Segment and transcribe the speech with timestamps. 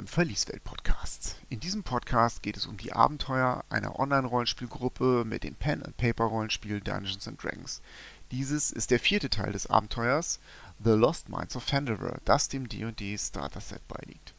[0.00, 1.36] beim Verlieswelt-Podcast.
[1.50, 7.42] In diesem Podcast geht es um die Abenteuer einer Online-Rollenspielgruppe mit dem Pen-and-Paper-Rollenspiel Dungeons and
[7.42, 7.82] Dragons.
[8.30, 10.40] Dieses ist der vierte Teil des Abenteuers
[10.82, 14.32] The Lost Minds of Fandelver, das dem D&D Starter-Set beiliegt.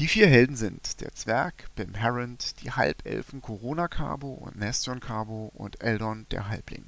[0.00, 5.52] Die vier Helden sind der Zwerg, Bim Harrond, die Halbelfen Corona Cabo und Nestion Cabo
[5.54, 6.86] und Eldon, der Halbling.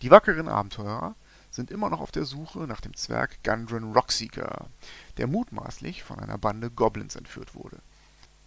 [0.00, 1.16] Die wackeren Abenteurer
[1.54, 4.68] sind immer noch auf der Suche nach dem Zwerg Gundren Rockseeker,
[5.18, 7.78] der mutmaßlich von einer Bande Goblins entführt wurde.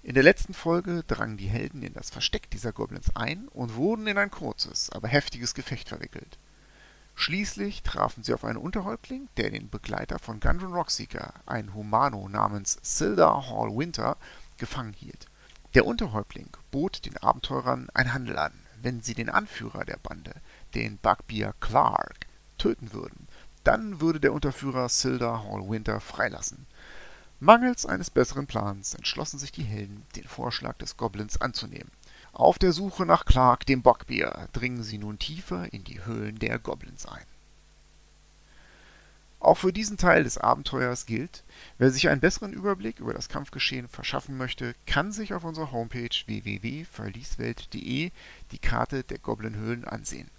[0.03, 4.07] In der letzten Folge drangen die Helden in das Versteck dieser Goblins ein und wurden
[4.07, 6.37] in ein kurzes, aber heftiges Gefecht verwickelt.
[7.15, 12.77] Schließlich trafen sie auf einen Unterhäuptling, der den Begleiter von Gundren Rockseeker, einen Humano namens
[12.81, 14.17] Silda Hall Winter,
[14.57, 15.27] gefangen hielt.
[15.73, 20.35] Der Unterhäuptling bot den Abenteurern einen Handel an, wenn sie den Anführer der Bande,
[20.75, 22.27] den Bugbear Clark,
[22.67, 23.27] töten würden.
[23.63, 26.65] Dann würde der Unterführer Silda Hall Winter freilassen.
[27.39, 31.91] Mangels eines besseren Plans entschlossen sich die Helden, den Vorschlag des Goblins anzunehmen.
[32.33, 36.59] Auf der Suche nach Clark, dem Bockbier, dringen sie nun tiefer in die Höhlen der
[36.59, 37.25] Goblins ein.
[39.39, 41.43] Auch für diesen Teil des Abenteuers gilt,
[41.77, 46.09] wer sich einen besseren Überblick über das Kampfgeschehen verschaffen möchte, kann sich auf unserer Homepage
[46.25, 48.11] www.verlieswelt.de
[48.51, 50.29] die Karte der Goblinhöhlen ansehen.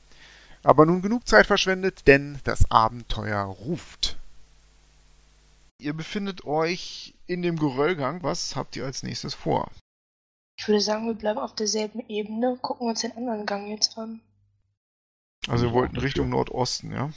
[0.63, 4.17] Aber nun genug Zeit verschwendet, denn das Abenteuer ruft.
[5.81, 8.23] Ihr befindet euch in dem Geröllgang.
[8.23, 9.71] Was habt ihr als nächstes vor?
[10.59, 14.21] Ich würde sagen, wir bleiben auf derselben Ebene, gucken uns den anderen Gang jetzt an.
[15.47, 17.11] Also ihr wollt in Richtung Nordosten, ja?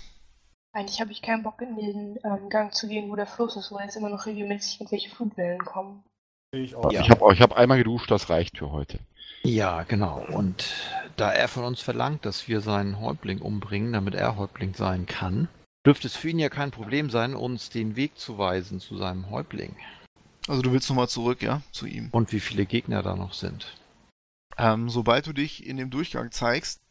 [0.73, 3.71] Eigentlich habe ich keinen Bock, in den ähm, Gang zu gehen, wo der Fluss ist,
[3.71, 6.03] wo jetzt immer noch regelmäßig irgendwelche Flutwellen kommen.
[6.51, 6.91] Ich auch.
[6.91, 8.99] Ich habe ich hab einmal geduscht, das reicht für heute.
[9.43, 10.23] Ja, genau.
[10.31, 10.71] Und
[11.17, 15.47] da er von uns verlangt, dass wir seinen Häuptling umbringen, damit er Häuptling sein kann,
[15.85, 19.29] dürfte es für ihn ja kein Problem sein, uns den Weg zu weisen zu seinem
[19.29, 19.75] Häuptling.
[20.47, 22.09] Also du willst nochmal zurück, ja, zu ihm.
[22.11, 23.77] Und wie viele Gegner da noch sind.
[24.57, 26.81] Ähm, sobald du dich in dem Durchgang zeigst,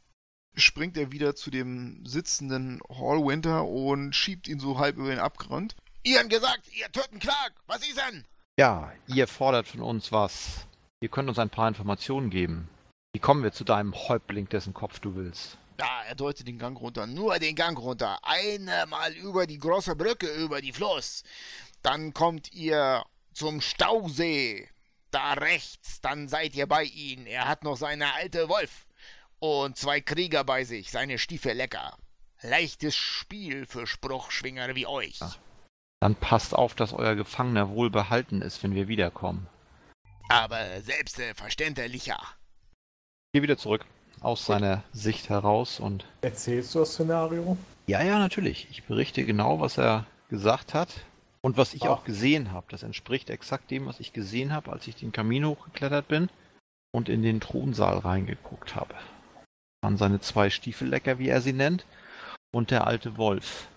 [0.54, 5.76] springt er wieder zu dem sitzenden Hallwinter und schiebt ihn so halb über den Abgrund.
[6.02, 7.52] Ihr habt gesagt, ihr töten Clark.
[7.66, 8.24] Was ist denn?
[8.58, 10.66] Ja, ihr fordert von uns was.
[11.00, 12.68] Ihr könnt uns ein paar Informationen geben.
[13.12, 15.58] Wie kommen wir zu deinem Häuptling, dessen Kopf du willst?
[15.80, 17.06] Ja, er deutet den Gang runter.
[17.06, 18.18] Nur den Gang runter.
[18.22, 21.24] Einmal über die große Brücke, über die Fluss.
[21.82, 24.68] Dann kommt ihr zum Stausee.
[25.10, 27.26] Da rechts, dann seid ihr bei ihm.
[27.26, 28.86] Er hat noch seine alte Wolf.
[29.40, 31.96] Und zwei Krieger bei sich, seine Stiefel lecker.
[32.42, 35.18] Leichtes Spiel für Spruchschwinger wie euch.
[35.20, 35.36] Ach.
[35.98, 39.48] Dann passt auf, dass euer Gefangener wohl behalten ist, wenn wir wiederkommen.
[40.28, 42.20] Aber selbstverständlicher.
[43.32, 43.84] Geh wieder zurück,
[44.20, 46.04] aus seiner Sicht heraus und.
[46.22, 47.56] Erzählst du das Szenario?
[47.86, 48.66] Ja, ja, natürlich.
[48.70, 50.88] Ich berichte genau, was er gesagt hat
[51.40, 51.90] und was ich Ah.
[51.90, 52.66] auch gesehen habe.
[52.70, 56.28] Das entspricht exakt dem, was ich gesehen habe, als ich den Kamin hochgeklettert bin
[56.92, 58.94] und in den Thronsaal reingeguckt habe.
[59.82, 61.86] An seine zwei Stiefellecker, wie er sie nennt,
[62.52, 63.68] und der alte Wolf.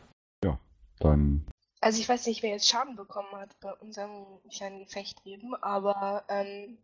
[0.99, 1.45] Dann
[1.81, 6.23] Also ich weiß nicht, wer jetzt Schaden bekommen hat bei unserem kleinen Gefecht eben, aber
[6.29, 6.77] ähm,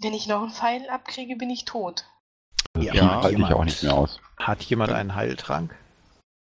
[0.00, 2.04] wenn ich noch einen Pfeil abkriege, bin ich tot.
[2.74, 4.20] das Ja, sieht halte ich auch nicht mehr aus.
[4.38, 5.74] Hat jemand einen Heiltrank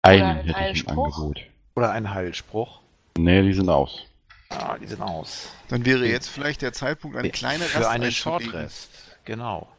[0.03, 1.17] Einen ein hätte ich im Heilspruch?
[1.17, 1.39] Angebot.
[1.75, 2.79] oder einen Heilspruch?
[3.17, 4.05] Nee, die sind aus.
[4.49, 5.49] Ah, die sind aus.
[5.69, 8.11] Dann wäre jetzt vielleicht der Zeitpunkt, eine kleine Für Rast einen.
[8.11, 8.89] Shortrest.
[9.25, 9.69] Genau.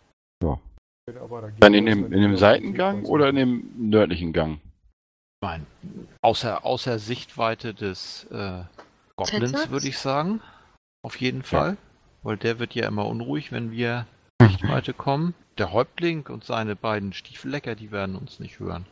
[0.40, 0.58] Da
[1.58, 4.60] Dann in dem, in dem Seitengang oder in dem nördlichen Gang?
[5.42, 5.66] Meine,
[6.20, 8.62] außer, außer Sichtweite des äh,
[9.16, 10.40] Goblins, würde ich sagen.
[11.04, 11.76] Auf jeden Fall.
[12.22, 14.06] Weil der wird ja immer unruhig, wenn wir
[14.42, 14.48] Mhm.
[14.48, 15.34] Sichtweite kommen.
[15.58, 18.86] Der Häuptling und seine beiden Stiefellecker, die werden uns nicht hören.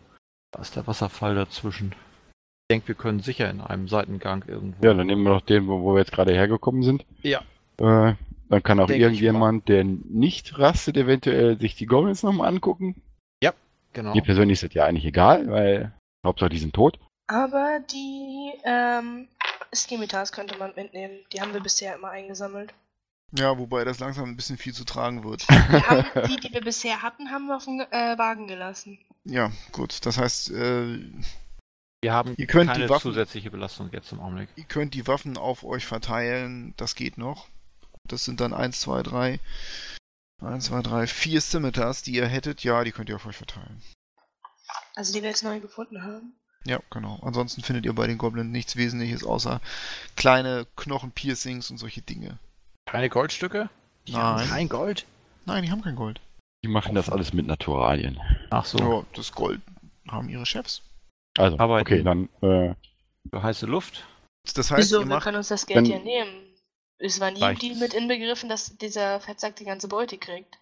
[0.52, 1.92] Da ist der Wasserfall dazwischen.
[1.92, 4.84] Ich denke, wir können sicher in einem Seitengang irgendwo.
[4.84, 7.04] Ja, dann nehmen wir doch den, wo, wo wir jetzt gerade hergekommen sind.
[7.22, 7.40] Ja.
[7.78, 8.14] Äh,
[8.48, 13.00] dann kann auch Denke ich irgendjemand, der nicht rastet, eventuell sich die Goblins nochmal angucken.
[13.92, 14.14] genau.
[14.14, 15.92] Mir persönlich ist das ja eigentlich egal, weil
[16.24, 17.00] Hauptsache die sind tot.
[17.26, 19.26] Aber die ähm,
[19.74, 21.18] Skimitas könnte man mitnehmen.
[21.32, 22.72] Die haben wir bisher immer eingesammelt.
[23.32, 25.48] Ja, wobei das langsam ein bisschen viel zu tragen wird.
[25.48, 28.98] Wir haben, die, die wir bisher hatten, haben wir auf den äh, Wagen gelassen.
[29.24, 30.04] ja, gut.
[30.04, 30.98] Das heißt, äh,
[32.02, 34.48] Wir haben Ihr könnt keine die Waffen- zusätzliche Belastung jetzt im Augenblick.
[34.56, 36.74] ihr könnt die Waffen auf euch verteilen.
[36.76, 37.46] Das geht noch.
[38.08, 39.40] Das sind dann 1, 2, 3.
[40.42, 42.64] 1, 2, 3, 4 Scimitars, die ihr hättet.
[42.64, 43.80] Ja, die könnt ihr auf euch verteilen.
[44.96, 46.32] Also die wir jetzt neu gefunden haben.
[46.64, 47.20] Ja, genau.
[47.22, 49.60] Ansonsten findet ihr bei den Goblins nichts Wesentliches außer
[50.16, 52.38] kleine Knochenpiercings und solche Dinge.
[52.90, 53.68] Keine Goldstücke?
[54.08, 54.22] Die Nein.
[54.22, 55.06] haben kein Gold?
[55.46, 56.20] Nein, die haben kein Gold.
[56.64, 58.20] Die machen das alles mit Naturalien.
[58.50, 58.78] Ach so.
[58.78, 59.60] Ja, das Gold
[60.08, 60.82] haben ihre Chefs.
[61.38, 62.74] Also, Aber okay, dann, äh,
[63.30, 64.04] Für heiße Luft.
[64.54, 65.00] Das heißt, Wieso?
[65.02, 66.46] ihr Wir können uns das Geld dann- ja nehmen.
[66.98, 67.60] Es war nie Reicht's?
[67.60, 70.58] Deal mit inbegriffen, dass dieser Fettsack die ganze Beute kriegt.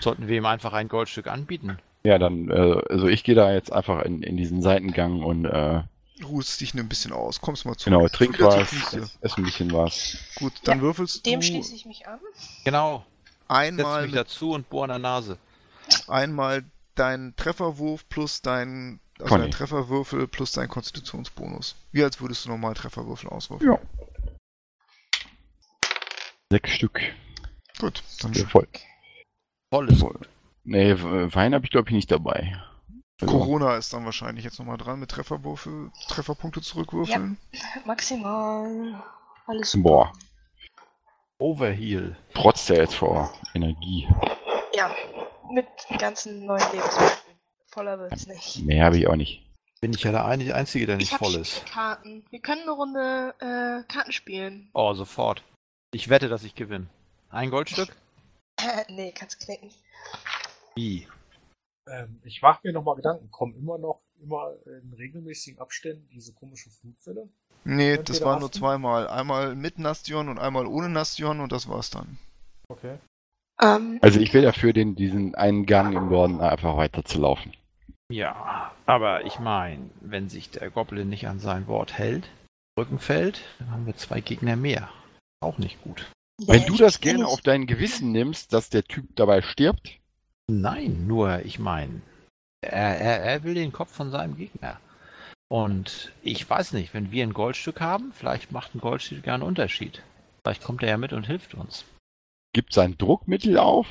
[0.00, 1.78] Sollten wir ihm einfach ein Goldstück anbieten?
[2.04, 5.82] ja, dann, äh, also ich gehe da jetzt einfach in, in diesen Seitengang und, äh,
[6.24, 7.90] ruhst dich ein bisschen aus, kommst mal zu.
[7.90, 10.16] genau, trink was, ess, ess ein bisschen was.
[10.36, 12.20] Gut, dann würfelst Dem du schließe ich mich an.
[12.64, 13.04] Genau.
[13.48, 15.38] Setz einmal, mich mit, dazu und bohr an der Nase.
[16.08, 16.64] einmal
[16.94, 21.74] deinen Trefferwurf plus dein, also dein Trefferwürfel plus dein Konstitutionsbonus.
[21.92, 23.72] Wie als würdest du normal Trefferwürfel auswürfeln.
[23.72, 23.78] Ja.
[26.50, 27.00] Sechs Stück.
[27.78, 28.68] Gut, dann Ja, voll.
[29.70, 30.04] Volles.
[30.64, 32.62] Nee, W- Wein habe ich glaube ich nicht dabei.
[33.26, 37.38] Corona ist dann wahrscheinlich jetzt nochmal dran mit Trefferwürfel, Trefferpunkte zurückwürfeln.
[37.84, 39.02] Maximal.
[39.46, 39.82] Alles super.
[39.88, 40.12] boah,
[41.38, 42.16] Overheal.
[42.34, 44.08] trotzt er jetzt vor Energie.
[44.74, 44.94] Ja,
[45.50, 45.66] mit
[45.98, 47.10] ganzen neuen Lebensmitteln.
[47.72, 48.58] Voller wird's nicht.
[48.64, 49.44] Mehr habe ich auch nicht.
[49.80, 51.66] Bin ich ja der ein- Einzige, der nicht ich hab voll ist.
[51.66, 52.24] Karten.
[52.30, 54.70] Wir können eine Runde äh, Karten spielen.
[54.74, 55.42] Oh, sofort.
[55.92, 56.86] Ich wette, dass ich gewinne.
[57.30, 57.94] Ein Goldstück?
[58.88, 59.72] Nee, kannst knicken.
[60.76, 61.08] Wie?
[61.88, 66.70] Ähm, ich mache mir nochmal Gedanken, kommen immer noch, immer in regelmäßigen Abständen diese komische
[66.70, 67.28] Flugwelle?
[67.64, 69.08] Nee, Könnt das ihr war nur zweimal.
[69.08, 72.18] Einmal mit Nastion und einmal ohne Nastion und das war's dann.
[72.68, 72.98] Okay.
[73.60, 77.52] Ähm, Also ich wäre dafür, den, diesen einen Gang im Norden einfach weiter zu laufen.
[78.10, 82.28] Ja, aber ich meine, wenn sich der Goblin nicht an sein Wort hält,
[82.78, 84.88] Rücken fällt, dann haben wir zwei Gegner mehr.
[85.40, 86.10] Auch nicht gut.
[86.46, 89.98] Wenn du das gerne auf dein Gewissen nimmst, dass der Typ dabei stirbt,
[90.60, 92.02] Nein, nur, ich meine,
[92.60, 94.78] er, er, er will den Kopf von seinem Gegner.
[95.48, 99.42] Und ich weiß nicht, wenn wir ein Goldstück haben, vielleicht macht ein Goldstück ja einen
[99.42, 100.02] Unterschied.
[100.42, 101.84] Vielleicht kommt er ja mit und hilft uns.
[102.54, 103.86] gibt sein Druckmittel auf.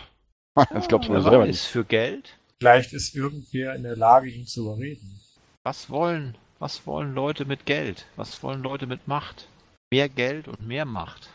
[0.69, 1.63] Das glaubst du wohl selber nicht.
[1.63, 2.37] für Geld?
[2.59, 5.19] Vielleicht ist irgendwer in der Lage, ihn zu überreden.
[5.63, 8.05] Was wollen, was wollen Leute mit Geld?
[8.17, 9.47] Was wollen Leute mit Macht?
[9.91, 11.29] Mehr Geld und mehr Macht.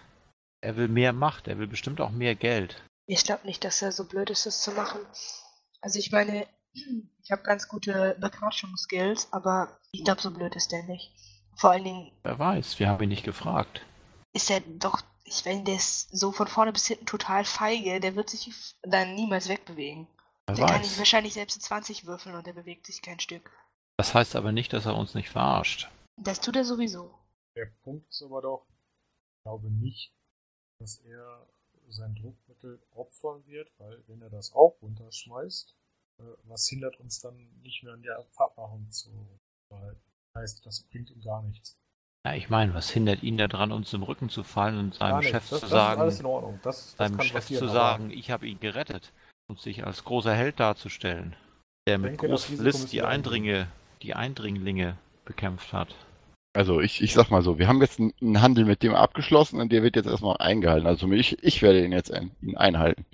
[0.61, 2.83] Er will mehr Macht, er will bestimmt auch mehr Geld.
[3.07, 5.01] Ich glaube nicht, dass er so blöd ist, das zu machen.
[5.81, 6.47] Also ich meine,
[7.23, 11.13] ich habe ganz gute Bequatschungsskills, aber ich glaube, so blöd ist der nicht.
[11.57, 13.81] Vor allen Dingen Wer weiß, wir haben ihn nicht gefragt.
[14.33, 18.15] ist er doch, ich meine, der ist so von vorne bis hinten total feige, der
[18.17, 20.07] wird sich dann niemals wegbewegen.
[20.47, 20.99] Wer Der kann ich weiß.
[20.99, 23.51] wahrscheinlich selbst 20 würfeln und der bewegt sich kein Stück.
[23.99, 25.89] Das heißt aber nicht, dass er uns nicht verarscht.
[26.19, 27.15] Das tut er sowieso.
[27.57, 30.13] Der Punkt ist aber doch, ich glaube nicht,
[30.79, 31.49] dass er
[31.93, 35.77] sein Druckmittel opfern wird, weil wenn er das auch runterschmeißt,
[36.19, 39.11] äh, was hindert uns dann nicht mehr an der Abmachung zu
[39.69, 40.01] behalten?
[40.35, 41.79] Heißt, das bringt ihm gar nichts.
[42.27, 45.23] Ja, ich meine, was hindert ihn daran, uns im Rücken zu fallen und seinem.
[45.23, 46.61] Chef das, zu das sagen, in Ordnung.
[46.63, 49.13] Das, seinem Chef zu sagen, ich habe ihn gerettet
[49.49, 51.37] und sich als großer Held darzustellen,
[51.87, 53.69] der mit denke, Risiko List die Eindringe,
[54.03, 55.95] die Eindringlinge bekämpft hat.
[56.57, 59.71] Also ich, ich sag mal so, wir haben jetzt einen- Handel mit dem abgeschlossen und
[59.73, 60.87] der wird jetzt erstmal eingehalten.
[60.87, 63.05] Also ich, ich werde ihn jetzt ein, ihn einhalten.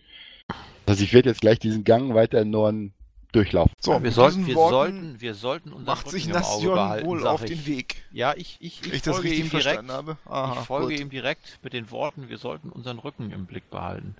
[0.86, 2.94] Also ich werde jetzt gleich diesen Gang weiter in Norden
[3.32, 3.72] durchlaufen.
[3.80, 6.74] So, wir sollten, wir Worten sollten, wir sollten unseren macht Rücken sich im Auge Nastion
[6.74, 7.50] behalten, wohl auf ich.
[7.50, 8.04] den Weg.
[8.12, 9.90] Ja, ich, ich, ich, ich das folge ihm direkt.
[9.90, 11.00] Aha, ich folge gut.
[11.00, 14.14] ihm direkt mit den Worten, wir sollten unseren Rücken im Blick behalten.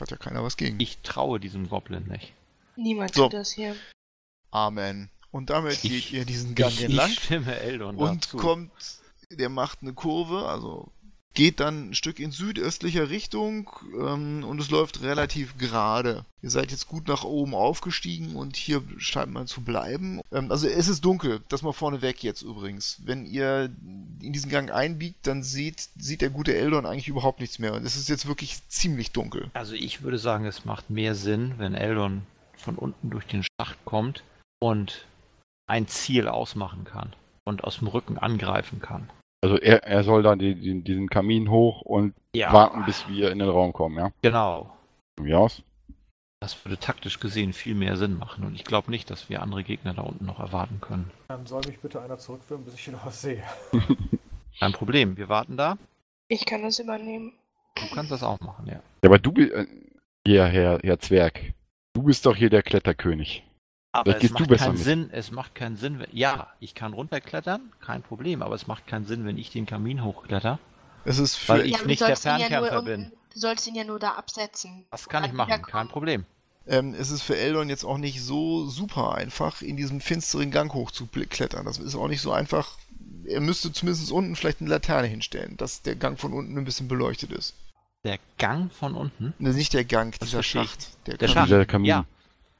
[0.00, 0.80] Hat ja keiner was gegen.
[0.80, 2.32] Ich traue diesem Goblin nicht.
[2.76, 3.24] Niemand So.
[3.24, 3.74] tut das hier.
[4.50, 5.10] Amen.
[5.30, 8.36] Und damit Ich- geht ihr diesen Gang ich, entlang ich stimme Eldon und dazu.
[8.36, 8.70] kommt,
[9.30, 10.90] der macht eine Kurve, also
[11.32, 16.24] geht dann ein Stück in südöstlicher Richtung ähm, und es läuft relativ gerade.
[16.42, 20.20] Ihr seid jetzt gut nach oben aufgestiegen und hier scheint man zu bleiben.
[20.32, 23.00] Ähm, also es ist dunkel, das mal vorneweg jetzt übrigens.
[23.04, 23.70] Wenn ihr
[24.20, 27.74] in diesen Gang einbiegt, dann sieht, sieht der gute Eldon eigentlich überhaupt nichts mehr.
[27.74, 29.52] Und es ist jetzt wirklich ziemlich dunkel.
[29.54, 32.22] Also ich würde sagen, es macht mehr Sinn, wenn Eldon
[32.56, 34.24] von unten durch den Schacht kommt
[34.58, 35.06] und
[35.70, 39.08] ein Ziel ausmachen kann und aus dem Rücken angreifen kann.
[39.42, 43.30] Also er, er soll dann die, die, diesen Kamin hoch und Ja, warten, bis wir
[43.30, 44.10] in den Raum kommen, ja?
[44.20, 44.76] genau.
[45.20, 45.62] Wie aus?
[46.42, 49.62] Das würde taktisch gesehen viel mehr Sinn machen und ich glaube nicht, dass wir andere
[49.62, 51.10] Gegner da unten noch erwarten können.
[51.28, 53.42] Dann soll mich bitte einer zurückführen, bis ich wieder was sehe.
[54.58, 55.76] Kein Problem, wir warten da.
[56.28, 57.32] Ich kann das übernehmen.
[57.76, 58.74] Du kannst das auch machen, ja.
[58.74, 59.66] Ja, aber du bist, äh,
[60.26, 61.54] hier, Herr, Herr Zwerg,
[61.94, 63.44] du bist doch hier der Kletterkönig.
[63.92, 64.82] Aber Vielleicht es macht keinen mit.
[64.84, 68.86] Sinn, es macht keinen Sinn, wenn, ja, ich kann runterklettern, kein Problem, aber es macht
[68.86, 70.58] keinen Sinn, wenn ich den Kamin hochkletter.
[71.04, 73.12] Es ist für Weil ich du nicht der ja Fernkämpfer unten- bin.
[73.32, 74.84] Du sollst ihn ja nur da absetzen.
[74.90, 76.24] Das kann ich machen, kein Problem.
[76.66, 80.72] Ähm, es ist für Eldon jetzt auch nicht so super einfach, in diesem finsteren Gang
[80.72, 81.64] hochzuklettern.
[81.64, 82.76] Das ist auch nicht so einfach.
[83.24, 86.86] Er müsste zumindest unten vielleicht eine Laterne hinstellen, dass der Gang von unten ein bisschen
[86.88, 87.54] beleuchtet ist.
[88.04, 90.42] Der Gang von unten, Ne, nicht der Gang, Das dieser.
[90.42, 90.88] Schacht.
[91.06, 91.34] der Kamin.
[91.34, 91.86] Schacht, Dieser Kamin.
[91.88, 92.04] ja,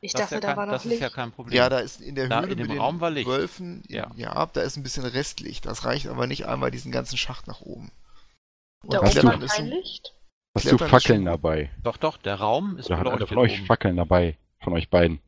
[0.03, 1.03] Ich das ist dachte, ja da kein, war noch das ist Licht.
[1.03, 1.57] ja kein Problem.
[1.57, 3.29] Ja, da ist in der Da Höhle in dem mit den Raum war Licht.
[3.29, 4.11] Wölfen, Ja.
[4.17, 5.67] ja, da ist ein bisschen Restlicht.
[5.67, 7.91] Das reicht aber nicht einmal diesen ganzen Schacht nach oben.
[8.83, 10.15] Und da Hast oben du- war ist kein Licht.
[10.57, 11.71] Hast du ist Fackeln dabei?
[11.83, 13.67] doch, doch, der Raum ist Oder hat beleuchtet von euch oben.
[13.67, 14.37] Fackeln dabei?
[14.63, 15.21] Von euch beiden?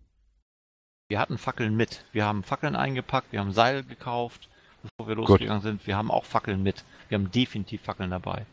[1.08, 2.04] Wir hatten Fackeln mit.
[2.12, 4.48] Wir haben Fackeln eingepackt, wir haben Seil gekauft,
[4.82, 5.86] bevor wir losgegangen sind.
[5.86, 6.82] Wir haben auch Fackeln mit.
[7.10, 8.46] Wir haben definitiv Fackeln dabei.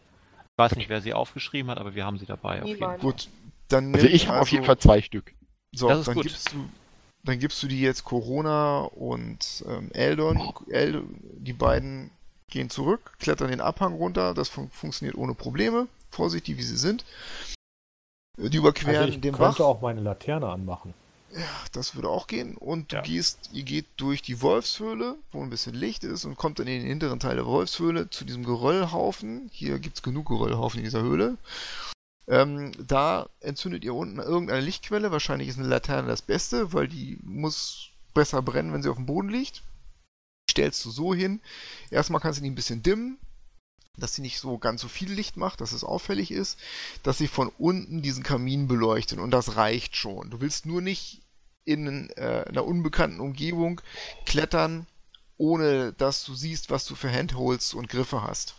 [0.44, 2.60] Ich weiß nicht, wer sie aufgeschrieben hat, aber wir haben sie dabei.
[2.62, 3.02] Auf jeden Niemand.
[3.02, 3.12] Fall.
[3.12, 3.30] Gut,
[3.70, 5.34] dann Also ich habe auf jeden also- Fall zwei Stück.
[5.76, 6.24] So, Das ist dann gut.
[6.24, 6.70] gibst du
[7.24, 10.54] dann gibst du die jetzt Corona und ähm, Eldon.
[10.70, 11.04] El
[11.38, 12.12] die beiden
[12.50, 14.34] gehen zurück, klettern den Abhang runter.
[14.34, 15.88] Das fun funktioniert ohne Probleme.
[16.12, 17.04] Vorsichtig, wie sie sind.
[18.38, 19.66] Die überqueren Also ich den könnte Bach.
[19.66, 20.94] auch meine Laterne anmachen.
[21.32, 22.56] Ja, das würde auch gehen.
[22.56, 23.02] Und du Ja.
[23.04, 26.80] gehst, ihr geht durch die Wolfshöhle, wo ein bisschen Licht ist, und kommt dann in
[26.80, 29.50] den hinteren Teil der Wolfshöhle zu diesem Geröllhaufen.
[29.52, 31.38] Hier gibt's genug Geröllhaufen in dieser Höhle.
[32.30, 35.12] Ähm, da entzündet ihr unten irgendeine Lichtquelle.
[35.12, 39.08] Wahrscheinlich ist eine Laterne das Beste, weil die muss besser brennen, wenn sie auf dem
[39.08, 39.64] Boden liegt.
[40.48, 41.42] Die stellst du so hin.
[41.90, 43.18] Erstmal kannst du die ein bisschen dimmen,
[43.98, 46.60] dass sie nicht so ganz so viel Licht macht, dass es auffällig ist,
[47.02, 49.18] dass sie von unten diesen Kamin beleuchtet.
[49.18, 50.30] Und das reicht schon.
[50.30, 51.24] Du willst nur nicht
[51.66, 53.82] in äh, einer unbekannten Umgebung
[54.26, 54.86] klettern,
[55.38, 58.56] ohne dass du siehst, was du für Handholds und Griffe hast.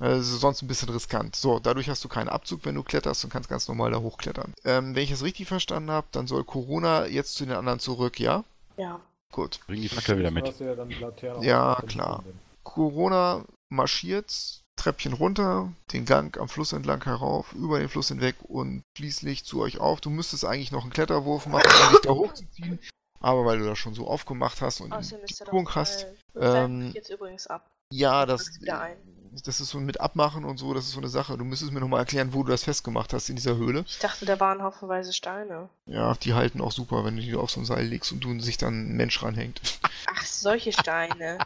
[0.00, 1.34] Also sonst ein bisschen riskant.
[1.34, 4.54] So, dadurch hast du keinen Abzug, wenn du kletterst und kannst ganz normal da hochklettern.
[4.64, 8.20] Ähm, wenn ich es richtig verstanden habe, dann soll Corona jetzt zu den anderen zurück,
[8.20, 8.44] ja?
[8.76, 9.00] Ja.
[9.32, 9.58] Gut.
[9.66, 10.46] Bring die Fackel wieder mit.
[10.46, 12.22] Dass dann die Laterne Ja, auf- klar.
[12.62, 18.82] Corona marschiert Treppchen runter, den Gang am Fluss entlang herauf, über den Fluss hinweg und
[18.96, 20.00] schließlich zu euch auf.
[20.00, 22.78] Du müsstest eigentlich noch einen Kletterwurf machen, um dich da hochzuziehen.
[23.20, 26.06] Aber weil du das schon so aufgemacht hast und Außerdem die Übung hast,
[26.40, 27.66] Ähm, jetzt übrigens ab.
[27.92, 28.96] ja, das, drück's wieder ein.
[29.44, 31.36] Das ist so mit Abmachen und so, das ist so eine Sache.
[31.36, 33.84] Du müsstest mir nochmal erklären, wo du das festgemacht hast in dieser Höhle.
[33.86, 35.68] Ich dachte, da waren haufenweise Steine.
[35.86, 38.38] Ja, die halten auch super, wenn du die auf so ein Seil legst und du
[38.40, 39.60] sich dann ein Mensch ranhängt.
[40.06, 41.38] Ach, solche Steine.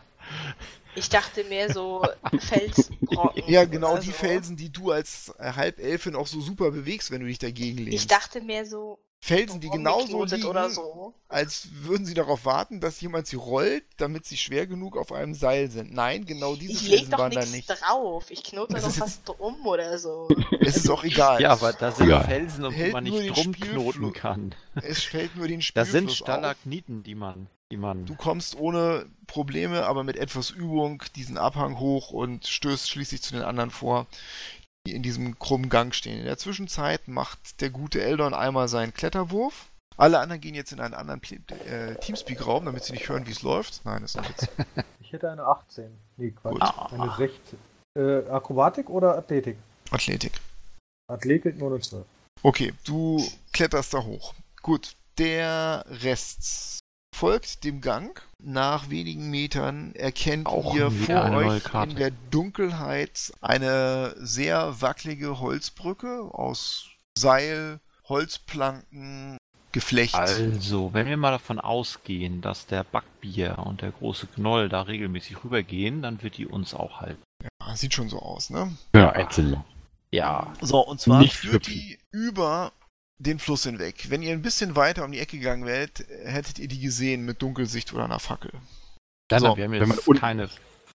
[0.95, 2.07] Ich dachte mehr so
[2.39, 3.45] Felsbrocken.
[3.47, 4.13] Ja, genau die so.
[4.13, 7.95] Felsen, die du als Halbelfin auch so super bewegst, wenn du dich dagegen lehnst.
[7.95, 11.15] Ich dachte mehr so Felsen, die genauso liegen, oder so.
[11.29, 15.33] als würden sie darauf warten, dass jemand sie rollt, damit sie schwer genug auf einem
[15.35, 15.93] Seil sind.
[15.95, 17.69] Nein, genau diese Ich leg Felsen doch waren da nichts nicht.
[17.69, 18.31] drauf.
[18.33, 20.27] Ich knote Das doch was drum oder so.
[20.61, 21.41] Es ist auch egal.
[21.41, 22.21] Ja, aber da sind Ja.
[22.25, 23.55] Felsen, um die man nicht rumknoten
[23.93, 24.13] Spielfluss.
[24.15, 24.55] kann.
[24.83, 26.17] Es fällt nur den Das Spielfluss sind auf.
[26.17, 28.05] Stalagniten, die man, die man.
[28.07, 33.35] Du kommst ohne Probleme, aber mit etwas Übung diesen Abhang hoch und stößt schließlich zu
[33.35, 34.09] den anderen vor,
[34.87, 36.19] die in diesem krummen Gang stehen.
[36.19, 39.69] In der Zwischenzeit macht der gute Eldon einmal seinen Kletterwurf.
[39.97, 43.43] Alle anderen gehen jetzt in einen anderen äh, Teamspeak-Raum, damit sie nicht hören, wie es
[43.43, 43.85] läuft.
[43.85, 44.49] Nein, das ist ein Witz.
[45.01, 45.95] Ich hätte eine 18.
[46.17, 46.55] Nee, Quatsch.
[46.55, 46.63] Gut.
[46.99, 47.59] Eine 16.
[47.99, 49.59] Äh, Akrobatik oder Athletik?
[49.91, 50.41] Athletik.
[51.07, 52.07] Athletik nur eine 12.
[52.43, 53.23] Okay, du
[53.53, 54.33] kletterst da hoch.
[54.63, 56.79] Gut, der Rest
[57.15, 58.21] folgt dem Gang.
[58.39, 66.29] Nach wenigen Metern erkennt Auch ihr vor euch in der Dunkelheit eine sehr wackelige Holzbrücke
[66.33, 67.79] aus Seil,
[68.09, 69.39] Holzplanken,
[69.73, 70.15] Geflecht.
[70.15, 75.43] Also, wenn wir mal davon ausgehen, dass der Backbier und der große Knoll da regelmäßig
[75.45, 77.23] rübergehen, dann wird die uns auch halten.
[77.61, 78.77] Ja, sieht schon so aus, ne?
[78.95, 79.65] Ja, einzelne.
[80.11, 80.53] Ja.
[80.61, 81.73] So, und zwar Nicht führt hüpfen.
[81.73, 82.73] die über
[83.23, 84.07] den Fluss hinweg.
[84.11, 87.41] Wenn ihr ein bisschen weiter um die Ecke gegangen wärt, hättet ihr die gesehen mit
[87.43, 88.53] Dunkelsicht oder einer Fackel.
[89.29, 90.49] Dann So, wir haben wenn man jetzt keine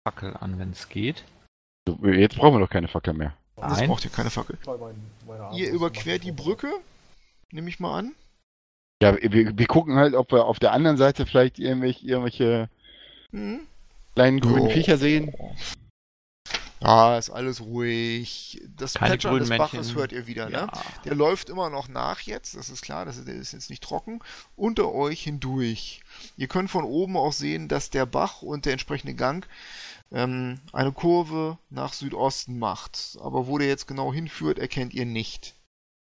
[0.07, 1.25] Fackel an, wenn es geht.
[2.03, 3.37] Jetzt brauchen wir doch keine Fackel mehr.
[3.57, 3.89] Das Nein.
[3.89, 4.59] braucht ihr keine Fackel.
[5.53, 6.73] Ihr überquert die Brücke,
[7.53, 8.13] nehme ich mal an.
[9.03, 12.69] Ja, wir, wir gucken halt, ob wir auf der anderen Seite vielleicht irgendwelche, irgendwelche
[13.33, 13.61] Hm?
[14.15, 14.71] kleinen grünen Oh.
[14.71, 15.33] Viecher sehen.
[16.81, 18.61] Ja, ist alles ruhig.
[18.77, 20.53] Das Keine Plätschern des Baches hört ihr wieder, ne?
[20.53, 20.73] Ja.
[21.05, 23.83] Der läuft immer noch nach jetzt, das ist klar, das ist, der ist jetzt nicht
[23.83, 24.21] trocken.
[24.57, 26.03] Unter euch hindurch.
[26.37, 29.47] Ihr könnt von oben auch sehen, dass der Bach und der entsprechende Gang
[30.13, 33.17] ähm, eine Kurve nach Südosten macht.
[33.21, 35.55] Aber wo der jetzt genau hinführt, erkennt ihr nicht.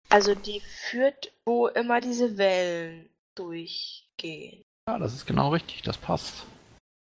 [0.08, 4.62] Also die führt, wo immer diese Wellen durchgehen.
[4.88, 5.82] ja, das ist genau richtig.
[5.82, 6.44] Das passt.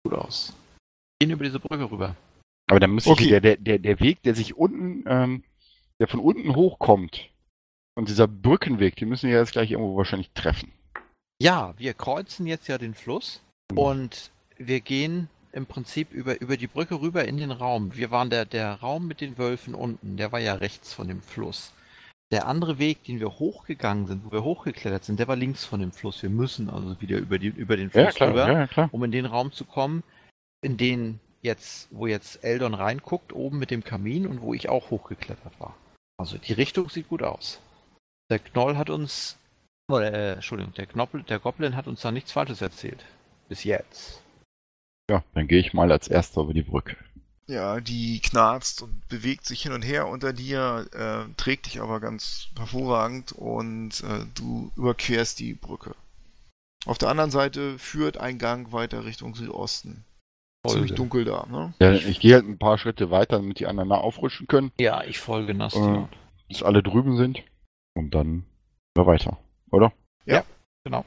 [0.04, 0.52] Gut aus.
[1.20, 2.16] Gehen über diese Brücke rüber.
[2.66, 3.24] Aber dann müsste Okay.
[3.24, 5.44] ich, der, der, der, der Weg, der sich unten, ähm,
[6.00, 7.30] der von unten hochkommt,
[7.96, 10.72] und dieser Brückenweg, den müssen wir jetzt gleich irgendwo wahrscheinlich treffen.
[11.40, 13.42] Ja, wir kreuzen jetzt ja den Fluss
[13.74, 17.94] und wir gehen im Prinzip über, über die Brücke rüber in den Raum.
[17.94, 21.22] Wir waren der, der Raum mit den Wölfen unten, der war ja rechts von dem
[21.22, 21.72] Fluss.
[22.32, 25.78] Der andere Weg, den wir hochgegangen sind, wo wir hochgeklettert sind, der war links von
[25.78, 26.22] dem Fluss.
[26.22, 28.88] Wir müssen also wieder über, die, über den Fluss rüber, ja, klar.
[28.90, 30.02] um in den Raum zu kommen,
[30.62, 34.90] in den jetzt, wo jetzt Eldon reinguckt, oben mit dem Kamin und wo ich auch
[34.90, 35.76] hochgeklettert war.
[36.16, 37.60] Also die Richtung sieht gut aus.
[38.30, 39.36] Der Knoll hat uns
[39.88, 43.04] Oder, äh, Entschuldigung, der, Knoppel, der Goblin hat uns da nichts Falsches erzählt.
[43.48, 44.22] Bis jetzt.
[45.10, 46.96] Ja, dann gehe ich mal als erster über die Brücke.
[47.46, 52.00] Ja, die knarzt und bewegt sich hin und her unter dir, äh, trägt dich aber
[52.00, 55.94] ganz hervorragend und äh, du überquerst die Brücke.
[56.86, 60.04] Auf der anderen Seite führt ein Gang weiter Richtung Südosten.
[60.72, 61.74] Ziemlich dunkel da, ne?
[61.80, 65.02] Ja, ich gehe halt ein paar Schritte weiter, damit die anderen nah aufrutschen können, Ja,
[65.04, 66.08] ich folge Nastion.
[66.48, 67.42] bis alle drüben sind.
[67.96, 68.44] Und dann
[68.96, 69.38] ja, weiter,
[69.70, 69.92] oder?
[70.86, 71.04] Genau.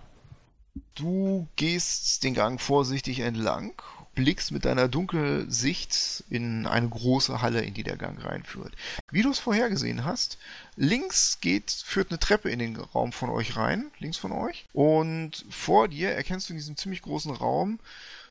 [0.95, 3.73] Du gehst den Gang vorsichtig entlang,
[4.15, 8.73] blickst mit deiner Dunkelsicht in eine große Halle, in die der Gang reinführt.
[9.11, 10.39] Wie du es vorhergesehen hast,
[10.75, 14.65] links geht, führt eine Treppe in den Raum von euch rein, links von euch.
[14.73, 17.79] Und vor dir erkennst du in diesem ziemlich großen Raum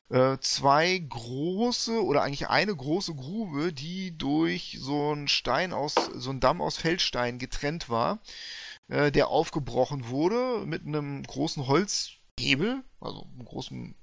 [0.09, 6.29] äh, zwei große oder eigentlich eine große Grube, die durch so einen Stein aus, so
[6.29, 8.19] einen Damm aus Feldstein getrennt war,
[8.87, 13.95] äh, der aufgebrochen wurde mit einem großen Holzhebel, also einem großen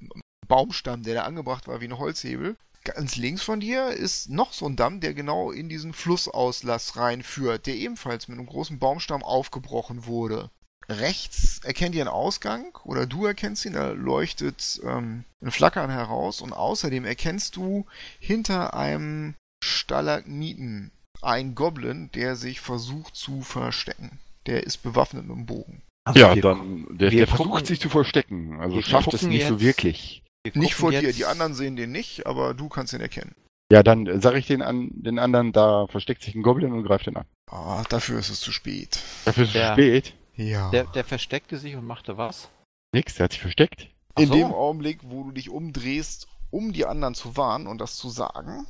[0.46, 2.56] Baumstamm, der da angebracht war wie ein Holzhebel.
[2.84, 7.66] Ganz links von dir ist noch so ein Damm, der genau in diesen Flussauslass reinführt,
[7.66, 10.50] der ebenfalls mit einem großen Baumstamm aufgebrochen wurde.
[10.88, 16.40] Rechts erkennt ihr einen Ausgang oder du erkennst ihn, da leuchtet ähm, ein Flackern heraus
[16.42, 17.86] und außerdem erkennst du
[18.20, 20.90] hinter einem Stalagmiten
[21.22, 24.18] einen Goblin, der sich versucht zu verstecken.
[24.46, 25.80] Der ist bewaffnet mit einem Bogen.
[26.06, 28.60] Also ja, wir dann, der, der versucht gucken- sich zu verstecken.
[28.60, 30.22] Also schafft es nicht so jetzt- wirklich.
[30.46, 33.34] Wir Nicht vor dir, jetzt- die anderen sehen den nicht, aber du kannst ihn erkennen.
[33.72, 37.06] Ja, dann sage ich den, an, den anderen, da versteckt sich ein Goblin und greift
[37.06, 37.24] den an.
[37.50, 38.98] Ah, dafür ist es zu spät.
[39.24, 40.12] Dafür ist es Der- spät.
[40.36, 40.70] Ja.
[40.70, 42.48] Der, der versteckte sich und machte was?
[42.92, 43.88] Nix, der hat sich versteckt.
[44.14, 44.34] Ach In so.
[44.34, 48.66] dem Augenblick, wo du dich umdrehst, um die anderen zu warnen und das zu sagen,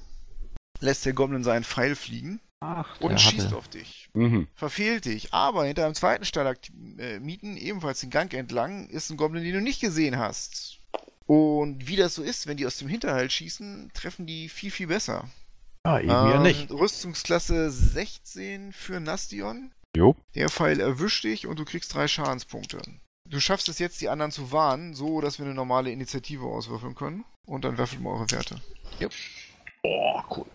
[0.80, 4.08] lässt der Goblin seinen Pfeil fliegen Ach, und schießt hatte- auf dich.
[4.14, 4.48] Mhm.
[4.54, 5.32] Verfehlt dich.
[5.34, 9.80] Aber hinter einem zweiten Stalagmiten, ebenfalls den Gang entlang, ist ein Goblin, den du nicht
[9.80, 10.78] gesehen hast.
[11.26, 14.86] Und wie das so ist, wenn die aus dem Hinterhalt schießen, treffen die viel, viel
[14.86, 15.28] besser.
[15.82, 16.70] Ah, eben ja Ähm, nicht.
[16.70, 19.73] Rüstungsklasse 16 für Nastion.
[19.96, 20.16] Jo.
[20.34, 22.80] Der Pfeil erwischt dich und du kriegst drei Schadenspunkte.
[23.28, 26.94] Du schaffst es jetzt, die anderen zu warnen, so dass wir eine normale Initiative auswürfeln
[26.94, 27.24] können.
[27.46, 28.60] Und dann würfelt mal eure Werte.
[29.82, 30.46] Oh, cool.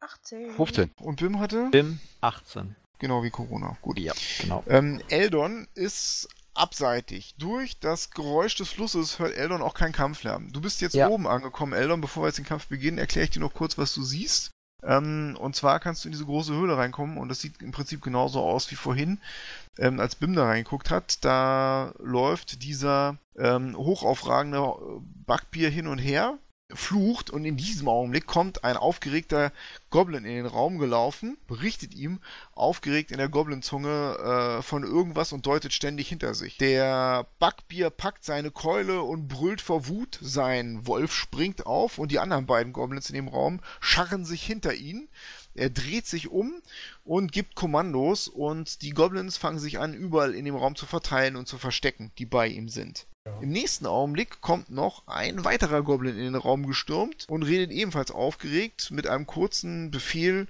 [0.00, 0.52] 18.
[0.54, 0.90] 15.
[1.00, 1.68] Und Bim hatte?
[1.70, 2.76] Bim 18.
[2.98, 3.76] Genau wie Corona.
[3.82, 3.98] Gut.
[3.98, 4.62] Ja, genau.
[4.68, 7.34] Ähm, Eldon ist abseitig.
[7.38, 10.52] Durch das Geräusch des Flusses hört Eldon auch keinen Kampflärm.
[10.52, 11.08] Du bist jetzt Ja.
[11.08, 12.00] oben angekommen, Eldon.
[12.00, 14.51] Bevor wir jetzt den Kampf beginnen, erkläre ich dir noch kurz, was du siehst.
[14.84, 18.02] Ähm, und zwar kannst du in diese große Höhle reinkommen und das sieht im Prinzip
[18.02, 19.20] genauso aus wie vorhin,
[19.78, 21.24] ähm, als Bim da reingeguckt hat.
[21.24, 24.74] Da läuft dieser ähm, hochaufragende
[25.26, 26.38] Backbier hin und her,
[26.74, 29.52] flucht und in diesem Augenblick kommt ein aufgeregter
[29.90, 32.20] Goblin in den Raum gelaufen, berichtet ihm
[32.54, 36.56] aufgeregt in der Goblin-Zunge äh, von irgendwas und deutet ständig hinter sich.
[36.58, 40.18] Der Backbier packt seine Keule und brüllt vor Wut.
[40.20, 44.74] Sein Wolf springt auf und die anderen beiden Goblins in dem Raum scharren sich hinter
[44.74, 45.08] ihn.
[45.54, 46.62] Er dreht sich um
[47.04, 51.36] und gibt Kommandos und die Goblins fangen sich an, überall in dem Raum zu verteilen
[51.36, 53.06] und zu verstecken, die bei ihm sind.
[53.40, 58.10] Im nächsten Augenblick kommt noch ein weiterer Goblin in den Raum gestürmt und redet ebenfalls
[58.10, 58.90] aufgeregt.
[58.90, 60.48] Mit einem kurzen Befehl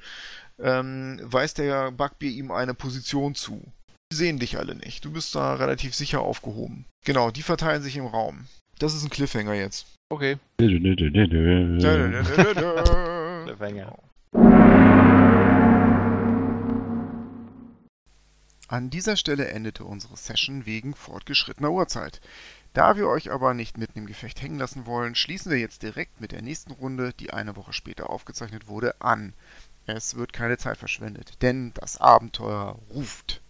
[0.58, 3.62] ähm, weist der Bugbear ihm eine Position zu.
[4.10, 5.04] Die sehen dich alle nicht.
[5.04, 6.86] Du bist da relativ sicher aufgehoben.
[7.04, 8.46] Genau, die verteilen sich im Raum.
[8.78, 9.86] Das ist ein Cliffhanger jetzt.
[10.10, 10.38] Okay.
[13.44, 13.98] Cliffhanger.
[18.68, 22.22] An dieser Stelle endete unsere Session wegen fortgeschrittener Uhrzeit.
[22.74, 26.22] Da wir euch aber nicht mitten im Gefecht hängen lassen wollen, schließen wir jetzt direkt
[26.22, 29.34] mit der nächsten Runde, die eine Woche später aufgezeichnet wurde, an.
[29.84, 33.42] Es wird keine Zeit verschwendet, denn das Abenteuer ruft.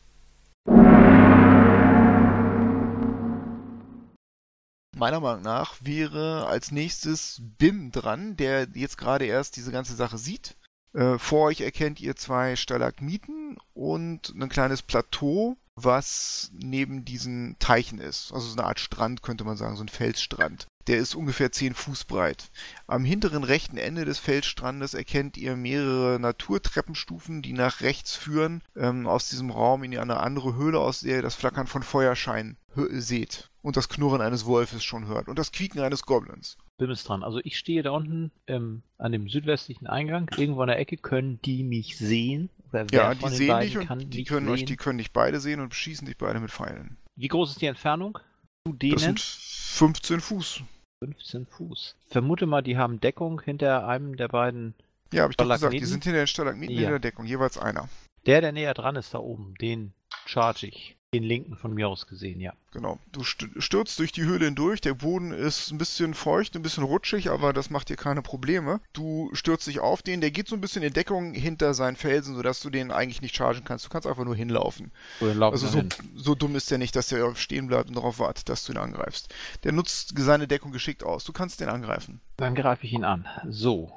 [4.96, 10.18] Meiner Meinung nach wäre als nächstes Bim dran, der jetzt gerade erst diese ganze Sache
[10.18, 10.56] sieht.
[10.94, 17.98] Äh, vor euch erkennt ihr zwei Stalagmiten und ein kleines Plateau, was neben diesen Teichen
[17.98, 18.32] ist.
[18.32, 20.66] Also so eine Art Strand, könnte man sagen, so ein Felsstrand.
[20.88, 22.50] Der ist ungefähr 10 Fuß breit.
[22.88, 29.06] Am hinteren rechten Ende des Felsstrandes erkennt ihr mehrere Naturtreppenstufen, die nach rechts führen, ähm,
[29.06, 33.00] aus diesem Raum in eine andere Höhle, aus der ihr das Flackern von Feuerschein hö-
[33.00, 33.48] seht.
[33.62, 35.28] Und das Knurren eines Wolfes schon hört.
[35.28, 36.56] Und das Quieken eines Goblins.
[36.78, 37.22] Bim ist dran.
[37.22, 40.28] Also ich stehe da unten ähm, an dem südwestlichen Eingang.
[40.37, 42.50] Irgendwo an der Ecke können die mich sehen.
[42.72, 44.66] Oder wer Ja, die sehen dich und die können euch, sehen?
[44.66, 46.96] die können dich beide sehen und beschießen dich beide mit Pfeilen.
[47.16, 48.18] Wie groß ist die Entfernung?
[48.66, 48.98] Zu Das denen?
[48.98, 50.62] sind 15 Fuß.
[51.04, 51.96] 15 Fuß.
[52.08, 54.74] Vermute mal, die haben Deckung hinter einem der beiden.
[55.12, 56.82] Ja, habe ich doch gesagt, die sind hinter den Stalagmiten Ja.
[56.85, 57.88] in der Deckung, jeweils einer.
[58.24, 59.92] Der, der näher dran ist da oben, den
[60.26, 60.96] charge ich.
[61.14, 62.55] Den linken von mir aus gesehen, ja.
[62.72, 62.98] Genau.
[63.12, 64.81] Du st- stürzt durch die Höhle hindurch.
[64.81, 68.81] Der Boden ist ein bisschen feucht, ein bisschen rutschig, aber das macht dir keine Probleme.
[68.94, 70.22] Du stürzt dich auf den.
[70.22, 73.37] Der geht so ein bisschen in Deckung hinter seinen Felsen, sodass du den eigentlich nicht
[73.37, 73.85] chargen kannst.
[73.85, 74.90] Du kannst einfach nur hinlaufen.
[75.20, 75.83] So, Also so,
[76.14, 78.79] so dumm ist der nicht, dass der stehen bleibt und darauf wartet, dass du ihn
[78.79, 79.29] angreifst.
[79.64, 81.25] Der nutzt seine Deckung geschickt aus.
[81.25, 82.22] Du kannst den angreifen.
[82.38, 83.27] Dann greife ich ihn an.
[83.51, 83.92] So.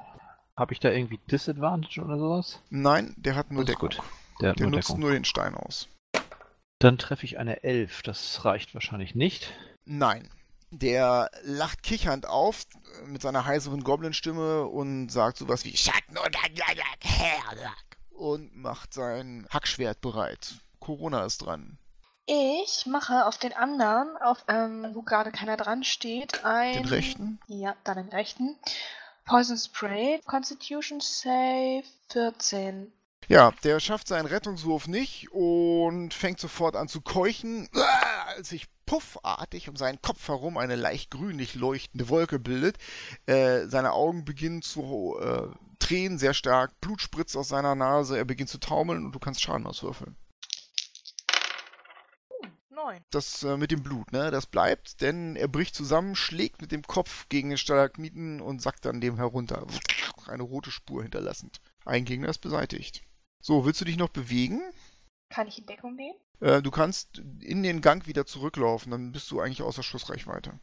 [0.54, 2.60] Habe ich da irgendwie Disadvantage oder sowas?
[2.68, 3.88] Nein, der hat nur Das Deckung.
[3.88, 4.02] gut.
[4.42, 5.00] Der hat Der nur nutzt Deckung.
[5.00, 5.88] nur den Stein aus.
[6.78, 8.02] Dann treffe ich eine 11.
[8.02, 9.52] Das reicht wahrscheinlich nicht.
[9.84, 10.28] Nein.
[10.70, 12.66] Der lacht kichernd auf
[13.02, 19.46] äh, mit seiner heiseren Goblin-Stimme und sagt sowas wie Schatten und Herrlack und macht sein
[19.50, 20.54] Hackschwert bereit.
[20.80, 21.78] Corona ist dran.
[22.26, 26.74] Ich mache auf den anderen, auf ähm, wo gerade keiner dran steht, ein.
[26.74, 27.38] Den rechten?
[27.46, 28.58] Ja, dann den rechten.
[29.24, 32.92] Poison Spray, Constitution Save 14.
[33.28, 38.68] Ja, der schafft seinen Rettungswurf nicht und fängt sofort an zu keuchen, ah, als sich
[38.86, 42.78] puffartig um seinen Kopf herum eine leicht grünlich leuchtende Wolke bildet.
[43.26, 45.48] Äh, seine Augen beginnen zu äh,
[45.80, 49.40] tränen sehr stark, Blut spritzt aus seiner Nase, er beginnt zu taumeln und du kannst
[49.40, 50.16] Schaden auswürfeln.
[52.70, 53.02] 9.
[53.10, 56.82] Das äh, mit dem Blut, ne, das bleibt, denn er bricht zusammen, schlägt mit dem
[56.82, 59.66] Kopf gegen den Stalagmiten und sackt dann dem herunter.
[60.26, 61.60] Eine rote Spur hinterlassend.
[61.84, 63.05] Ein Gegner ist beseitigt.
[63.46, 64.60] So, willst du dich noch bewegen?
[65.30, 66.16] Kann ich in Deckung gehen?
[66.40, 70.54] Äh, du kannst in den Gang wieder zurücklaufen, dann bist du eigentlich außer Schussreichweite.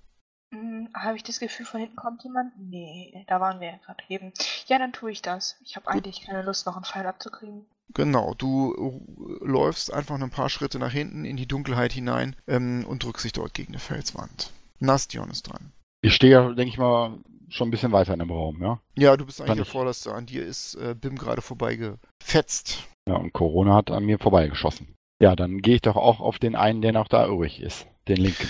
[0.53, 2.51] Hm, Habe ich das Gefühl, von hinten kommt jemand?
[2.59, 4.33] Nee, da waren wir ja gerade eben.
[4.67, 5.55] Ja, dann tue ich das.
[5.63, 7.65] Ich habe eigentlich keine Lust, noch einen Pfeil abzukriegen.
[7.93, 12.85] Genau, du äh, läufst einfach ein paar Schritte nach hinten in die Dunkelheit hinein ähm,
[12.85, 14.51] und drückst dich dort gegen eine Felswand.
[14.79, 15.71] Nastion ist dran.
[16.01, 17.17] Ich stehe ja, denke ich mal,
[17.53, 18.79] schon ein bisschen weiter in dem Raum, ja.
[18.97, 20.13] Ja, du bist eigentlich der ich- Vorderste.
[20.13, 22.83] An dir ist äh, Bim gerade vorbeigefetzt.
[23.07, 24.95] Ja, und Corona hat an mir vorbeigeschossen.
[25.21, 27.85] Ja, dann gehe ich doch auch auf den einen, der noch da übrig ist.
[28.07, 28.47] Den linken.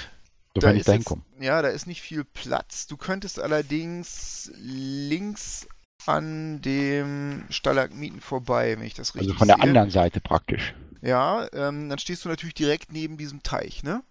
[0.55, 1.23] Sofern ich ist da hinkomme.
[1.39, 2.87] Ja, da ist nicht viel Platz.
[2.87, 5.67] Du könntest allerdings links
[6.05, 9.63] an dem Stalagmiten vorbei, wenn ich das richtig Also von der sehe.
[9.63, 10.73] anderen Seite praktisch.
[11.01, 14.03] Ja, ähm, dann stehst du natürlich direkt neben diesem Teich, ne?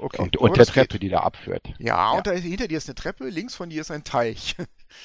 [0.00, 0.22] Okay.
[0.22, 1.02] Und, und der Treppe, geht.
[1.02, 1.68] die da abführt.
[1.78, 2.10] Ja, Ja.
[2.12, 4.56] und da, hinter dir ist eine Treppe, links von dir ist ein Teich.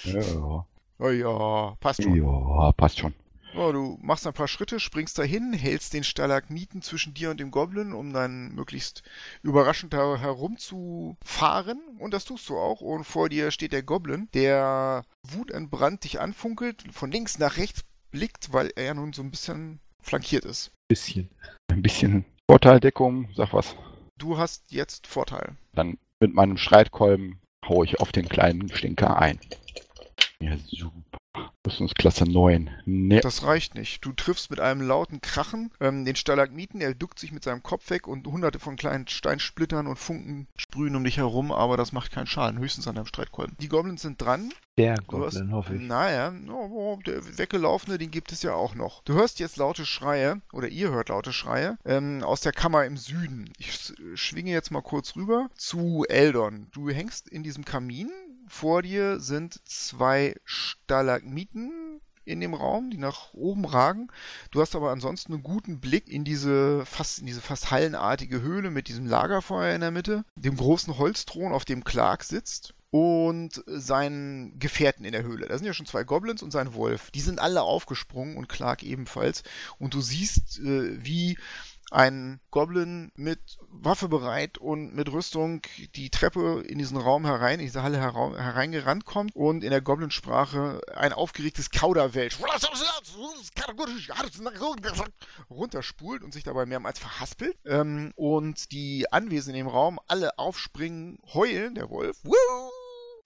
[0.04, 0.66] Ja,
[1.00, 2.16] oh ja, passt schon.
[2.16, 3.14] ja passt schon.
[3.54, 7.52] Ja, du machst ein paar Schritte, springst dahin, hältst den Stalagmiten zwischen dir und dem
[7.52, 9.04] Goblin, um dann möglichst
[9.44, 11.80] überraschend da herumzufahren.
[12.00, 12.82] Und das tust du auch.
[12.82, 17.82] Und vor dir steht der Goblin, der wutentbrannt dich anfunkelt, von links nach rechts
[18.12, 20.72] blickt, weil er ja nun so ein bisschen flankiert ist.
[20.88, 21.30] Bisschen.
[21.68, 23.76] Ein bisschen Vorteildeckung, sag was.
[24.17, 25.56] Du hast jetzt Vorteil.
[25.73, 29.39] Dann mit meinem Streitkolben hau ich auf den kleinen Stinker ein.
[30.39, 31.17] Ja, super.
[31.65, 32.69] Rüstungsklasse 9.
[32.86, 34.06] Ne, Das reicht nicht.
[34.06, 37.89] Du triffst mit einem lauten Krachen ähm, den Stalagmiten, er duckt sich mit seinem Kopf
[37.89, 42.12] weg und hunderte von kleinen Steinsplittern und Funken sprühen um dich herum, aber das macht
[42.12, 43.56] keinen Schaden, höchstens an deinem Streitkolben.
[43.60, 44.52] Die Goblins sind dran.
[44.78, 45.82] Der Goblin, hoffe ich.
[45.82, 49.04] Naja, oh, oh, der weggelaufene, den gibt es ja auch noch.
[49.04, 52.98] Du hörst jetzt laute Schreie, oder ihr hört laute Schreie, ähm, aus der Kammer im
[52.98, 53.52] Süden.
[53.58, 56.67] Ich schwinge jetzt mal kurz rüber zu Eldon.
[56.71, 58.10] Du hängst in diesem Kamin.
[58.48, 64.08] Vor dir sind zwei Stalagmiten in dem Raum, die nach oben ragen.
[64.52, 68.72] Du hast aber ansonsten einen guten Blick in diese fast, in diese fast hallenartige Höhle
[68.72, 74.58] mit diesem Lagerfeuer in der Mitte, dem großen Holzthron, auf dem Clark sitzt und seinen
[74.58, 75.48] Gefährten in der Höhle.
[75.48, 77.12] Da sind ja schon zwei Goblins und sein Wolf.
[77.12, 79.44] Die sind alle aufgesprungen und Clark ebenfalls.
[79.80, 81.38] Und du siehst, äh, wie
[81.91, 85.62] ein Goblin mit Waffe bereit und mit Rüstung
[85.95, 90.82] die Treppe in diesen Raum herein, in diese Halle hereingerannt kommt und in der Goblinsprache
[90.95, 92.38] ein aufgeregtes Kauderwelsch
[95.50, 97.58] runterspult und sich dabei mehrmals verhaspelt.
[97.65, 102.17] Ähm, und die Anwesenden im Raum alle aufspringen, heulen, der Wolf.
[102.24, 102.75] Woo!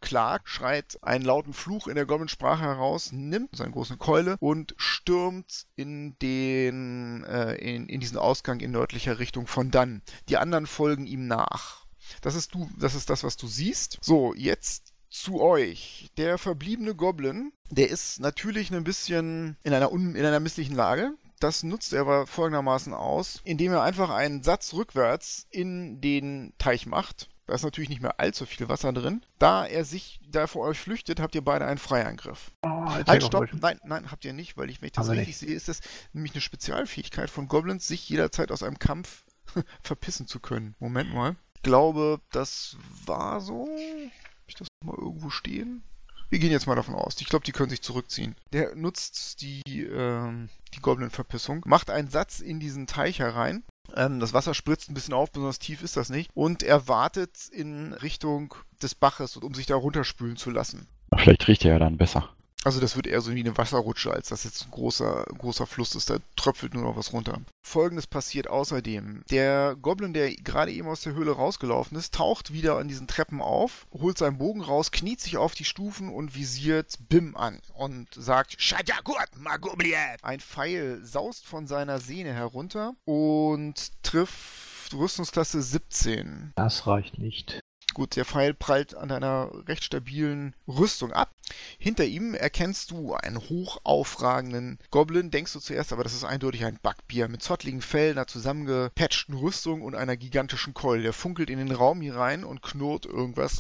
[0.02, 5.66] Clark schreit einen lauten Fluch in der Goblin-Sprache heraus, nimmt seine große Keule und stürmt
[5.76, 10.02] in den äh, in, in diesen Ausgang in nördlicher Richtung von dann.
[10.30, 11.86] Die anderen folgen ihm nach.
[12.22, 13.98] Das ist du, das ist das, was du siehst.
[14.02, 16.10] So, jetzt zu euch.
[16.18, 21.14] Der verbliebene Goblin, der ist natürlich ein bisschen in einer, un, in einer misslichen Lage.
[21.40, 26.86] Das nutzt er aber folgendermaßen aus, indem er einfach einen Satz rückwärts in den Teich
[26.86, 27.29] macht.
[27.50, 29.24] Da ist natürlich nicht mehr allzu viel Wasser drin.
[29.40, 32.52] Da er sich da vor euch flüchtet, habt ihr beide einen Freiangriff.
[32.62, 33.52] Oh, Halt, stopp.
[33.60, 35.82] Nein, nein, habt ihr nicht, weil ich, wenn ich das wir richtig sehe, ist das
[36.14, 39.24] nämlich eine Spezialfähigkeit von Goblins, sich jederzeit aus einem Kampf
[39.82, 40.76] verpissen zu können.
[40.78, 41.38] Moment mal.
[41.56, 43.64] Ich glaube, das war so.
[43.64, 45.82] Hab ich das mal irgendwo stehen?
[46.30, 47.16] Wir gehen jetzt mal davon aus.
[47.20, 48.36] Ich glaube, die können sich zurückziehen.
[48.54, 53.64] Der nutzt die, ähm, die Goblin-Verpissung, macht einen Satz in diesen Teich herein
[53.96, 56.32] Ähm, das Wasser spritzt ein bisschen auf, besonders tief ist das nicht.
[56.34, 60.88] Und er wartet in Richtung des Baches, um sich da runterspülen zu lassen.
[61.16, 62.30] Vielleicht riecht er ja dann besser.
[62.66, 65.96] Also das wird eher so wie eine Wasserrutsche, als dass jetzt ein großer, großer Fluss
[65.96, 66.10] ist.
[66.10, 67.40] Da tröpfelt nur noch was runter.
[67.66, 69.24] Folgendes passiert außerdem.
[69.32, 73.42] Der Goblin, der gerade eben aus der Höhle rausgelaufen ist, taucht wieder an diesen Treppen
[73.42, 78.08] auf, holt seinen Bogen raus, kniet sich auf die Stufen und visiert Bim an und
[78.14, 80.22] sagt Shajakut Magobliet.
[80.22, 86.52] Ein Pfeil saust von seiner Sehne herunter und trifft Rüstungsklasse 17.
[86.56, 87.62] Das reicht nicht.
[87.94, 91.32] Gut, der Pfeil prallt an deiner recht stabilen Rüstung ab.
[91.80, 95.32] Hinter ihm erkennst du einen hoch aufragenden Goblin.
[95.32, 99.82] Denkst du zuerst, aber das ist eindeutig ein Backbier mit zottligen Fellen, einer zusammengepatchten Rüstung
[99.82, 101.04] und einer gigantischen Keule.
[101.04, 103.60] Der funkelt in den Raum hier rein und knurrt irgendwas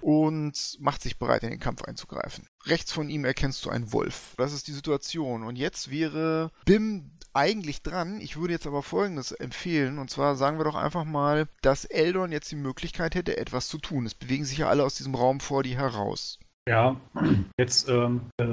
[0.00, 2.48] und macht sich bereit, in den Kampf einzugreifen.
[2.66, 4.34] Rechts von ihm erkennst du einen Wolf.
[4.36, 5.42] Das ist die Situation.
[5.44, 8.20] Und jetzt wäre Bim eigentlich dran.
[8.20, 9.98] Ich würde jetzt aber Folgendes empfehlen.
[9.98, 13.78] Und zwar sagen wir doch einfach mal, dass Eldon jetzt die Möglichkeit hätte, etwas zu
[13.78, 14.06] tun.
[14.06, 16.38] Es bewegen sich ja alle aus diesem Raum vor dir heraus.
[16.68, 16.96] Ja,
[17.58, 18.44] jetzt ähm, äh,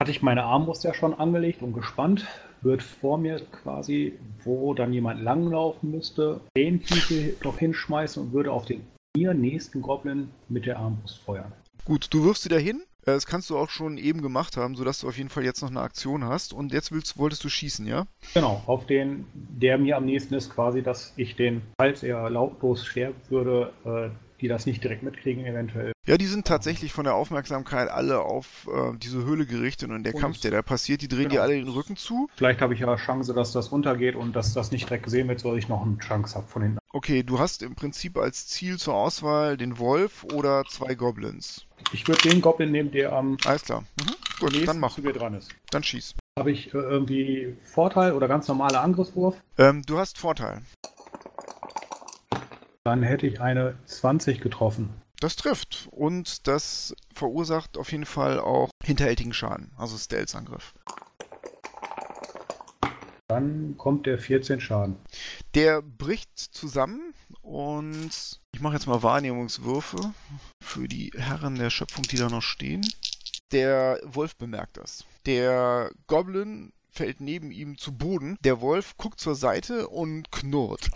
[0.00, 2.26] hatte ich meine Armbrust ja schon angelegt und gespannt.
[2.62, 8.50] Wird vor mir quasi, wo dann jemand langlaufen müsste, den Titel noch hinschmeißen und würde
[8.50, 8.84] auf den
[9.16, 11.52] mir nächsten Goblin mit der Armbrust feuern.
[11.84, 12.82] Gut, du wirfst sie dahin.
[13.06, 15.62] Äh, Das kannst du auch schon eben gemacht haben, sodass du auf jeden Fall jetzt
[15.62, 16.52] noch eine Aktion hast.
[16.52, 18.06] Und jetzt willst, wolltest du schießen, ja?
[18.34, 22.84] Genau, auf den, der mir am nächsten ist, quasi, dass ich den, falls er lautlos
[22.84, 25.92] sterben würde, äh, die das nicht direkt mitkriegen, eventuell.
[26.06, 30.14] Ja, die sind tatsächlich von der Aufmerksamkeit alle auf äh, diese Höhle gerichtet und der
[30.14, 31.34] Und Kampf, der da passiert, die drehen genau.
[31.34, 32.28] dir alle den Rücken zu.
[32.36, 35.40] Vielleicht habe ich ja Chance, dass das runtergeht und dass das nicht direkt gesehen wird,
[35.40, 36.78] sodass ich noch eine Chance habe von hinten.
[36.92, 41.66] Okay, du hast im Prinzip als Ziel zur Auswahl den Wolf oder zwei Goblins.
[41.92, 43.84] Ich würde den Goblin nehmen, der am Alles klar.
[44.00, 44.14] Mhm.
[44.40, 44.96] Gut, dann mach.
[44.98, 45.50] mir dran ist.
[45.70, 46.14] Dann schieß.
[46.38, 49.36] Habe ich äh, irgendwie Vorteil oder ganz normaler Angriffswurf?
[49.56, 50.62] Ähm, du hast Vorteil.
[52.84, 54.90] Dann hätte ich eine 20 getroffen.
[55.20, 55.88] Das trifft.
[55.90, 59.72] Und das verursacht auf jeden Fall auch hinterhältigen Schaden.
[59.78, 60.74] Also Stealth-Angriff.
[63.28, 64.96] Dann kommt der 14 Schaden.
[65.54, 69.98] Der bricht zusammen und ich mache jetzt mal Wahrnehmungswürfe
[70.62, 72.80] für die Herren der Schöpfung, die da noch stehen.
[73.52, 75.04] Der Wolf bemerkt das.
[75.26, 78.38] Der Goblin fällt neben ihm zu Boden.
[78.44, 80.88] Der Wolf guckt zur Seite und knurrt.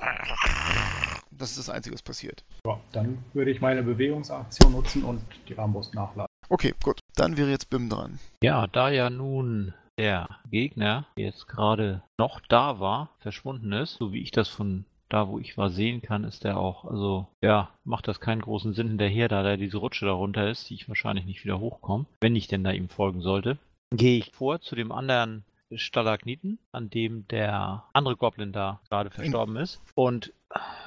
[1.30, 2.44] Das ist das Einzige, was passiert.
[2.64, 6.30] Ja, dann würde ich meine Bewegungsaktion nutzen und die Armbrust nachladen.
[6.48, 7.00] Okay, gut.
[7.14, 8.20] Dann wäre jetzt Bim dran.
[8.42, 14.22] Ja, da ja nun der Gegner jetzt gerade noch da war, verschwunden ist, so wie
[14.22, 18.08] ich das von da, wo ich war, sehen kann, ist der auch, also, ja, macht
[18.08, 21.44] das keinen großen Sinn hinterher, da da diese Rutsche darunter ist, die ich wahrscheinlich nicht
[21.44, 23.58] wieder hochkomme, wenn ich denn da ihm folgen sollte.
[23.92, 25.44] Gehe ich vor zu dem anderen
[25.74, 29.80] Stalagniten, an dem der andere Goblin da gerade verstorben ist.
[29.94, 30.32] Und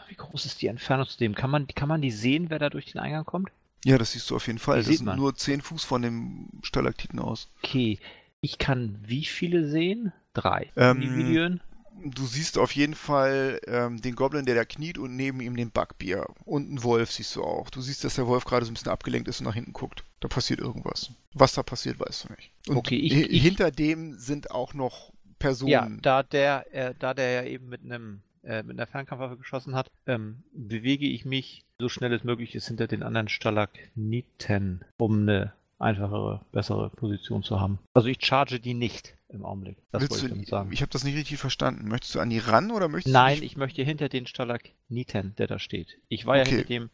[0.08, 1.36] wie groß ist die Entfernung zu dem?
[1.36, 3.50] Kann man, kann man die sehen, wer da durch den Eingang kommt?
[3.86, 4.82] Ja, das siehst du auf jeden Fall.
[4.82, 5.18] Die Das sind man.
[5.18, 7.50] nur 10 Fuß von dem Stalaktiten aus.
[7.64, 8.00] Okay,
[8.40, 10.14] ich kann wie viele sehen?
[10.34, 11.62] Drei Ähm, Individuen.
[12.06, 15.72] Du siehst auf jeden Fall ähm, den Goblin, der da kniet und neben ihm den
[15.72, 16.26] Backbier.
[16.46, 17.70] Und einen Wolf siehst du auch.
[17.70, 20.04] Du siehst, dass der Wolf gerade so ein bisschen abgelenkt ist und nach hinten guckt.
[20.20, 21.12] Da passiert irgendwas.
[21.34, 22.52] Was da passiert, weißt du nicht.
[22.68, 25.72] Und Okay, ich- ich- hinter dem sind auch noch Personen.
[25.72, 29.74] Ja, da der, äh, da der ja eben mit einem äh, mit einer Fernkampfwaffe geschossen
[29.74, 35.22] hat, ähm, bewege ich mich so schnell es möglich ist hinter den anderen Stalagniten, um
[35.22, 37.80] eine einfachere, bessere Position zu haben.
[37.94, 39.78] Also ich charge die nicht im Augenblick.
[39.92, 40.72] Das Willst wollte ich du, damit sagen.
[40.72, 41.88] ich habe das nicht richtig verstanden.
[41.88, 45.36] Möchtest du an die ran oder möchtest Nein, du dich, ich möchte hinter den Stalagniten,
[45.38, 45.98] der da steht.
[46.08, 46.52] Ich war ja Okay.
[46.58, 46.90] hinter dem,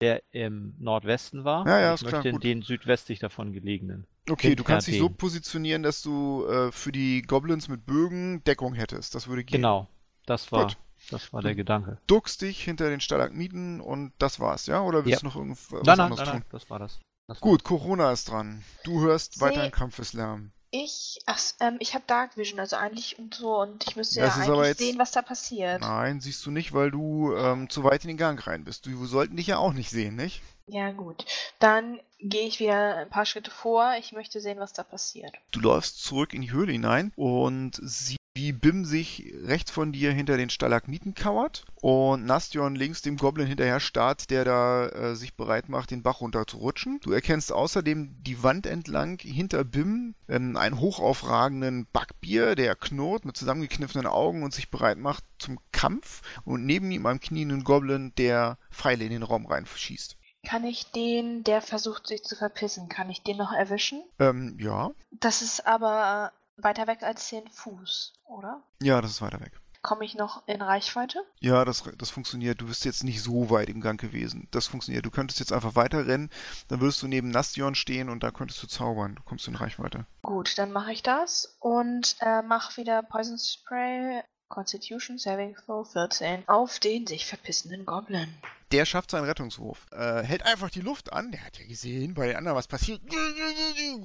[0.00, 1.66] der im Nordwesten war.
[1.66, 2.44] Ja, ja, ich klar, möchte in gut.
[2.44, 4.06] den südwestlich davon gelegenen.
[4.30, 8.74] Okay, du kannst dich so positionieren, dass du äh, für die Goblins mit Bögen Deckung
[8.74, 9.14] hättest.
[9.14, 9.56] Das würde gehen.
[9.56, 9.88] Genau,
[10.26, 10.76] das war, Gut.
[11.10, 11.98] das war der Gedanke.
[12.06, 14.82] Duckst dich hinter den Stalagmiten und das war's, ja?
[14.82, 15.18] Oder willst Ja.
[15.20, 16.40] du noch irgendwas Nein, nein, anderes nein, tun?
[16.40, 17.00] nein, das war das.
[17.26, 18.62] das Gut, Corona ist dran.
[18.84, 20.52] Du hörst See- weiterhin Kampfeslärm.
[20.70, 24.36] Ich, ach, ähm, ich habe Dark Vision, also eigentlich und so, und ich müsste Das
[24.36, 25.80] ja eigentlich jetzt- sehen, was da passiert.
[25.80, 28.84] Nein, siehst du nicht, weil du ähm, zu weit in den Gang rein bist.
[28.84, 30.42] Du sollten dich ja auch nicht sehen, nicht?
[30.66, 31.24] Ja, gut.
[31.58, 33.94] Dann gehe ich wieder ein paar Schritte vor.
[33.98, 35.32] Ich möchte sehen, was da passiert.
[35.52, 40.12] Du läufst zurück in die Höhle hinein und siehst, wie Bim sich rechts von dir
[40.12, 45.34] hinter den Stalagmiten kauert und Nastion links dem Goblin hinterher starrt, der da äh, sich
[45.34, 47.00] bereit macht, den Bach runter zu rutschen.
[47.00, 53.36] Du erkennst außerdem die Wand entlang hinter Bim ähm, einen hochaufragenden Backbier, der knurrt mit
[53.36, 58.56] zusammengekniffenen Augen und sich bereit macht zum Kampf und neben ihm einen knienden Goblin, der
[58.70, 60.16] Pfeile in den Raum reinschießt.
[60.46, 64.04] Kann ich den, der versucht, sich zu verpissen, kann ich den noch erwischen?
[64.20, 64.92] Ähm, ja.
[65.10, 68.62] Das ist aber weiter weg als 10 Fuß, oder?
[68.82, 69.52] Ja, das ist weiter weg.
[69.80, 71.24] Komme ich noch in Reichweite?
[71.38, 72.60] Ja, das, das funktioniert.
[72.60, 74.48] Du bist jetzt nicht so weit im Gang gewesen.
[74.50, 75.06] Das funktioniert.
[75.06, 76.30] Du könntest jetzt einfach weiterrennen,
[76.66, 79.14] dann würdest du neben Nastion stehen und da könntest du zaubern.
[79.14, 80.04] Du kommst in Reichweite.
[80.22, 86.48] Gut, dann mache ich das und äh, mache wieder Poison Spray Constitution Saving Throw 14
[86.48, 88.28] auf den sich verpissenden Goblin.
[88.70, 89.86] Der schafft seinen Rettungswurf.
[89.92, 91.32] Äh, hält einfach die Luft an.
[91.32, 93.00] Der hat ja gesehen, bei den anderen was passiert.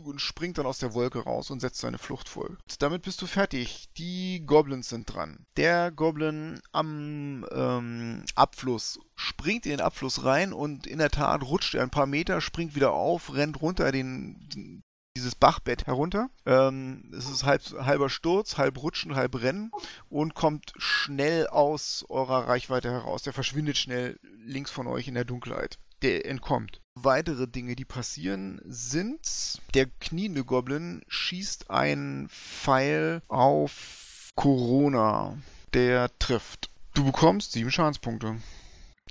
[0.05, 2.57] Und springt dann aus der Wolke raus und setzt seine Flucht voll.
[2.79, 3.89] Damit bist du fertig.
[3.97, 5.45] Die Goblins sind dran.
[5.57, 11.75] Der Goblin am ähm, Abfluss springt in den Abfluss rein und in der Tat rutscht
[11.75, 14.83] er ein paar Meter, springt wieder auf, rennt runter den,
[15.15, 16.29] dieses Bachbett herunter.
[16.45, 19.71] Ähm, es ist halb, halber Sturz, halb Rutschen, halb Rennen
[20.09, 23.23] und kommt schnell aus eurer Reichweite heraus.
[23.23, 25.77] Der verschwindet schnell links von euch in der Dunkelheit.
[26.01, 26.81] Der entkommt.
[26.95, 35.37] Weitere Dinge, die passieren, sind, der kniende Goblin schießt einen Pfeil auf Corona.
[35.73, 36.69] Der trifft.
[36.93, 38.35] Du bekommst sieben Schadenspunkte.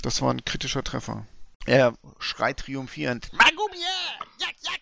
[0.02, 1.26] Das war ein kritischer Treffer.
[1.64, 3.32] Er schreit triumphierend.
[3.32, 3.78] Magumie!
[4.38, 4.81] Jak, jak, jak!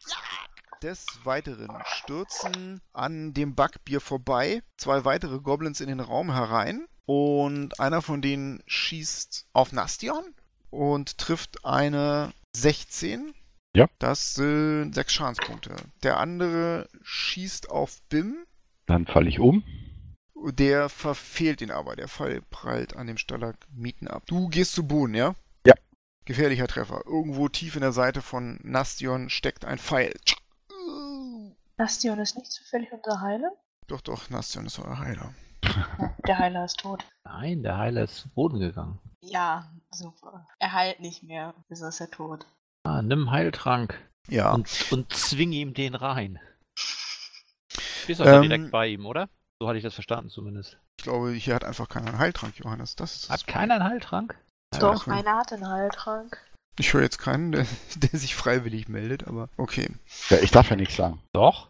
[0.82, 7.78] Des Weiteren stürzen an dem Backbier vorbei zwei weitere Goblins in den Raum herein und
[7.78, 10.24] einer von denen schießt auf Nastion
[10.70, 13.34] und trifft eine 16.
[13.76, 13.88] Ja.
[13.98, 15.76] Das sind sechs Schadenspunkte.
[16.02, 18.46] Der andere schießt auf Bim.
[18.86, 19.62] Dann falle ich um.
[20.34, 21.94] Der verfehlt ihn aber.
[21.94, 24.22] Der Fall prallt an dem Stalagmiten ab.
[24.26, 25.34] Du gehst zu Boden, ja?
[25.66, 25.74] Ja.
[26.24, 27.02] Gefährlicher Treffer.
[27.04, 30.14] Irgendwo tief in der Seite von Nastion steckt ein Pfeil.
[31.80, 33.52] Nastion ist nicht zufällig unser Heiler?
[33.86, 35.32] Doch, doch, Nastion ist euer Heiler.
[36.26, 37.06] Der Heiler ist tot.
[37.24, 38.98] Nein, der Heiler ist zu Boden gegangen.
[39.22, 40.46] Ja, super.
[40.58, 42.46] Er heilt nicht mehr, bis ist er tot.
[42.84, 44.52] Ah, nimm Heiltrank Ja.
[44.52, 46.38] und, und zwing ihm den rein.
[48.06, 49.30] Bist also Ähm, direkt bei ihm, oder?
[49.58, 50.78] So hatte ich das verstanden zumindest.
[50.98, 52.94] Ich glaube, hier hat einfach keiner einen Heiltrank, Johannes.
[52.94, 54.38] Das ist das Hat keiner einen Heiltrank?
[54.78, 55.14] Doch, cool.
[55.14, 56.38] einer hat einen Heiltrank.
[56.78, 57.66] Ich höre jetzt keinen, der,
[57.96, 59.88] der sich freiwillig meldet, aber okay.
[60.28, 61.22] Ja, ich darf ja nichts sagen.
[61.32, 61.69] Doch.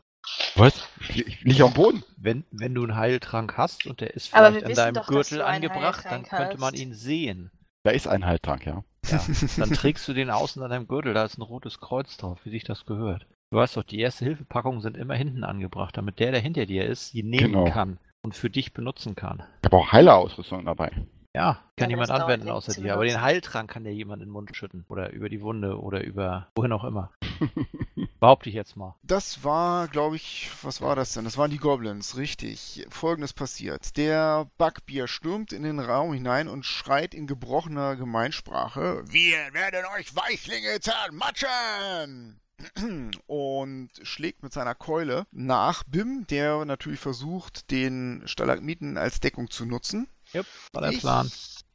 [0.56, 0.88] Was?
[1.08, 2.02] Ich, ich liege am Boden.
[2.16, 6.04] Wenn, wenn du einen Heiltrank hast und der ist vielleicht an deinem doch, Gürtel angebracht,
[6.08, 7.50] dann könnte man ihn sehen.
[7.82, 8.84] Da ist ein Heiltrank, ja.
[9.08, 9.24] Ja,
[9.56, 12.50] dann trägst du den außen an deinem Gürtel, da ist ein rotes Kreuz drauf, wie
[12.50, 13.26] sich das gehört.
[13.50, 17.10] Du weißt doch, die Erste-Hilfe-Packungen sind immer hinten angebracht, damit der, der hinter dir ist,
[17.10, 17.64] sie nehmen Genau.
[17.64, 19.42] kann und für dich benutzen kann.
[19.62, 20.92] Ich habe auch Heilerausrüstung dabei.
[21.34, 22.94] Ja, kann aber jemand anwenden außer dir.
[22.94, 23.20] Aber den.
[23.20, 24.84] Heiltrank kann dir jemand in den Mund schütten.
[24.88, 27.12] Oder über die Wunde oder über wohin auch immer.
[28.20, 28.96] Behaupte ich jetzt mal.
[29.02, 31.24] Das war, glaube ich, was war das denn?
[31.24, 32.86] Das waren die Goblins, richtig.
[32.90, 33.96] Folgendes passiert.
[33.96, 40.14] Der Backbier stürmt in den Raum hinein und schreit in gebrochener Gemeinsprache: Wir werden euch
[40.16, 42.40] Weichlinge zermatschen!
[43.26, 49.64] Und schlägt mit seiner Keule nach Bim, der natürlich versucht, den Stalagmiten als Deckung zu
[49.64, 50.08] nutzen.
[50.32, 51.30] Jupp, war der Ich- Plan.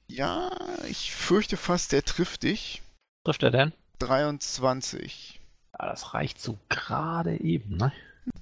[0.08, 0.52] Ja,
[0.88, 2.82] ich fürchte fast, der trifft dich.
[3.26, 3.74] Trifft er denn?
[4.00, 5.40] 23.
[5.80, 7.92] Ja, das reicht so gerade eben, ne?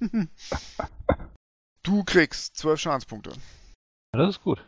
[1.83, 3.31] Du kriegst 12 Schadenspunkte.
[4.13, 4.63] Ja, das ist gut.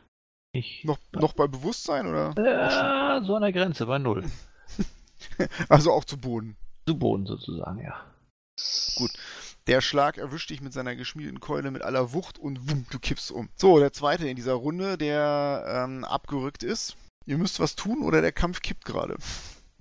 [0.54, 0.84] Ich.
[0.84, 2.30] Noch, noch bei Bewusstsein oder?
[2.38, 4.24] Äh, so an der Grenze, bei Null.
[5.70, 6.56] Also auch zu Boden.
[6.88, 8.06] Zu Boden sozusagen, ja.
[9.68, 13.32] Der Schlag erwischt dich mit seiner geschmiedeten Keule mit aller Wucht und wumm, du kippst
[13.32, 13.50] um.
[13.56, 16.98] So, der zweite in dieser Runde, der ähm, abgerückt ist.
[17.26, 19.18] Ihr müsst was tun oder der Kampf kippt gerade.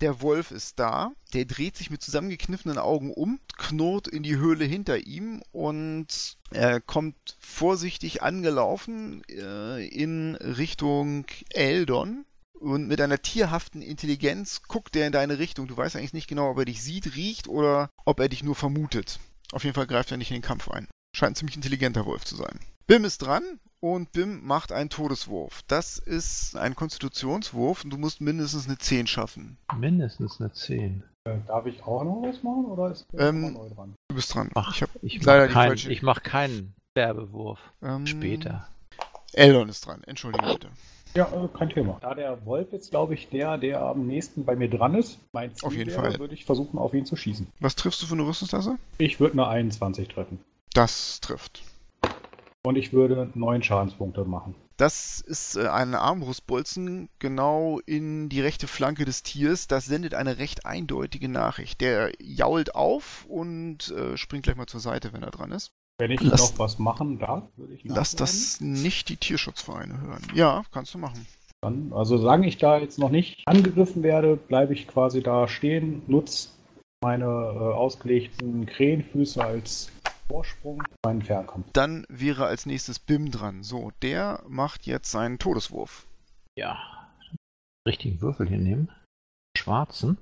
[0.00, 4.64] Der Wolf ist da, der dreht sich mit zusammengekniffenen Augen um, knurrt in die Höhle
[4.64, 12.24] hinter ihm und er kommt vorsichtig angelaufen äh, in Richtung Eldon.
[12.58, 15.66] Und mit einer tierhaften Intelligenz guckt er in deine Richtung.
[15.66, 18.54] Du weißt eigentlich nicht genau, ob er dich sieht, riecht oder ob er dich nur
[18.54, 19.20] vermutet.
[19.54, 20.88] Auf jeden Fall greift er nicht in den Kampf ein.
[21.16, 22.58] Scheint ein ziemlich intelligenter Wolf zu sein.
[22.88, 25.62] Bim ist dran und Bim macht einen Todeswurf.
[25.68, 29.56] Das ist ein Konstitutionswurf und du musst mindestens eine 10 schaffen.
[29.79, 31.04] Mindestens eine 10.
[31.26, 33.94] Äh, darf ich auch noch was machen oder ist Ähm, neu dran?
[34.08, 34.50] Du bist dran.
[34.56, 37.60] Ach, ich hab ich leider mache kein, falsche- ich mach keinen Werbewurf.
[37.81, 38.68] ähm, Später.
[39.33, 40.02] Eldon ist dran.
[40.04, 40.68] Entschuldige bitte.
[41.17, 41.98] Ja, äh, kein Thema.
[42.00, 45.54] Da der Wolf jetzt, glaube ich, der, der am nächsten bei mir dran ist, mein
[45.54, 46.19] Ziel Auf jeden wäre, Fall.
[46.19, 47.46] würde ich versuchen, auf ihn zu schießen.
[47.60, 48.79] Was triffst du für eine Rüstungstasse?
[48.98, 50.40] Ich würde eine 21 treffen.
[50.73, 51.62] Das trifft.
[52.62, 54.54] Und ich würde neun Schadenspunkte machen.
[54.77, 59.69] Das ist äh, ein Armbrustbolzen genau in die rechte Flanke des Tiers.
[59.69, 61.81] Das sendet eine recht eindeutige Nachricht.
[61.81, 65.71] Der jault auf und äh, springt gleich mal zur Seite, wenn er dran ist.
[65.98, 68.18] Wenn ich Lass- noch was machen darf, würde ich Lass nachladen.
[68.18, 70.22] das nicht die Tierschutzvereine hören.
[70.34, 71.26] Ja, kannst du machen.
[71.60, 76.02] Dann, also solange ich da jetzt noch nicht angegriffen werde, bleibe ich quasi da stehen,
[76.08, 76.48] nutze
[77.02, 77.28] meine äh,
[77.74, 79.90] ausgelegten Krähenfüße als
[80.28, 81.66] Vorsprung meinen Fernkampf.
[81.72, 83.62] Dann wäre als nächstes Bim dran.
[83.62, 86.06] So, der macht jetzt seinen Todeswurf.
[86.58, 86.78] Ja.
[87.86, 88.90] Richtigen Würfel hier nehmen.
[89.56, 90.18] Schwarzen.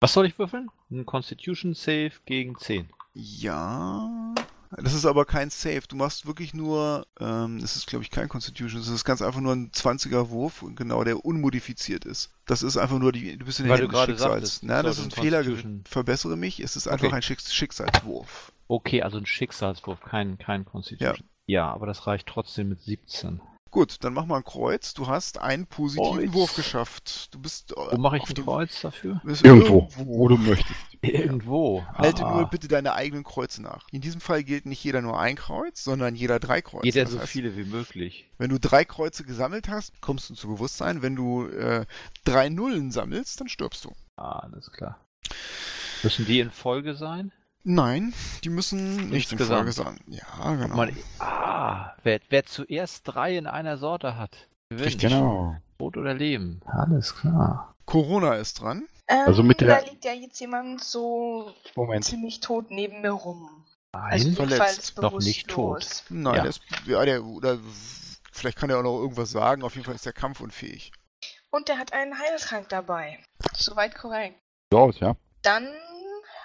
[0.00, 0.70] Was soll ich würfeln?
[0.90, 2.88] Ein Constitution Save gegen 10.
[3.14, 4.34] Ja.
[4.82, 5.82] Das ist aber kein Save.
[5.88, 9.40] Du machst wirklich nur, ähm, das ist glaube ich kein Constitution, das ist ganz einfach
[9.40, 12.30] nur ein 20er Wurf, genau, der unmodifiziert ist.
[12.46, 14.32] Das ist einfach nur die, du bist in den Weil du Händen gerade Schicksals.
[14.32, 15.44] sagtest, Na, das ist ein Fehler,
[15.84, 17.16] verbessere mich, es ist einfach Okay.
[17.16, 18.52] ein Schicks Schicksalswurf.
[18.68, 21.28] Okay, also ein Schicksalswurf, kein, kein Constitution.
[21.46, 21.72] Ja.
[21.72, 23.40] aber das reicht trotzdem mit 17.
[23.74, 24.94] Gut, dann mach mal ein Kreuz.
[24.94, 26.32] Du hast einen positiven Kreuz.
[26.32, 27.34] Wurf geschafft.
[27.34, 29.20] Du bist äh, Wo mache ich ein dem- Kreuz dafür?
[29.24, 30.78] bist Irgendwo, wo du möchtest.
[31.02, 31.84] Irgendwo.
[31.92, 32.36] Halte Ah.
[32.36, 33.88] nur bitte deine eigenen Kreuze nach.
[33.90, 36.86] In diesem Fall gilt nicht jeder nur ein Kreuz, sondern jeder drei Kreuze.
[36.86, 38.30] Jeder Das so heißt, viele wie möglich.
[38.38, 41.02] Wenn du drei Kreuze gesammelt hast, kommst du zu Bewusstsein.
[41.02, 41.84] Wenn du äh,
[42.24, 43.92] drei Nullen sammelst, dann stirbst du.
[44.14, 45.00] Ah, alles klar.
[46.04, 47.32] Müssen die in Folge sein?
[47.64, 48.12] Nein,
[48.44, 49.38] die müssen nicht in.
[49.38, 49.98] Folge sein.
[50.06, 50.76] Ja, genau.
[50.76, 54.98] Man, ah, wer, wer zuerst drei in einer Sorte hat, gewinnt.
[55.00, 55.56] Genau.
[55.78, 56.60] Tod oder Leben.
[56.66, 57.74] Alles klar.
[57.86, 58.86] Corona ist dran.
[59.08, 62.04] Ähm, Also mit der- Da liegt ja jetzt jemand so Moment.
[62.04, 63.48] ziemlich tot neben mir rum.
[63.92, 64.50] Nein, Also verletzt.
[64.50, 66.04] jedenfalls Noch nicht bewusstlos.
[66.10, 66.40] Nein, Ja.
[66.42, 67.58] der ist, ja, der, oder
[68.32, 69.62] vielleicht kann er auch noch irgendwas sagen.
[69.62, 70.92] Auf jeden Fall ist er kampfunfähig.
[71.50, 73.18] Und der hat einen Heiltrank dabei.
[73.54, 74.38] Soweit korrekt.
[74.72, 75.16] So aus, ja.
[75.42, 75.68] Dann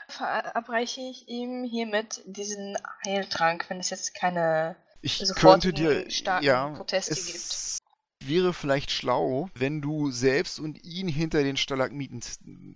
[0.10, 6.70] verabreiche ich ihm hiermit diesen Heiltrank, wenn es jetzt keine Ich könnte dir, starken ja,
[6.70, 7.80] Proteste es
[8.26, 12.22] wäre vielleicht schlau, wenn du selbst und ihn hinter den Stalagmiten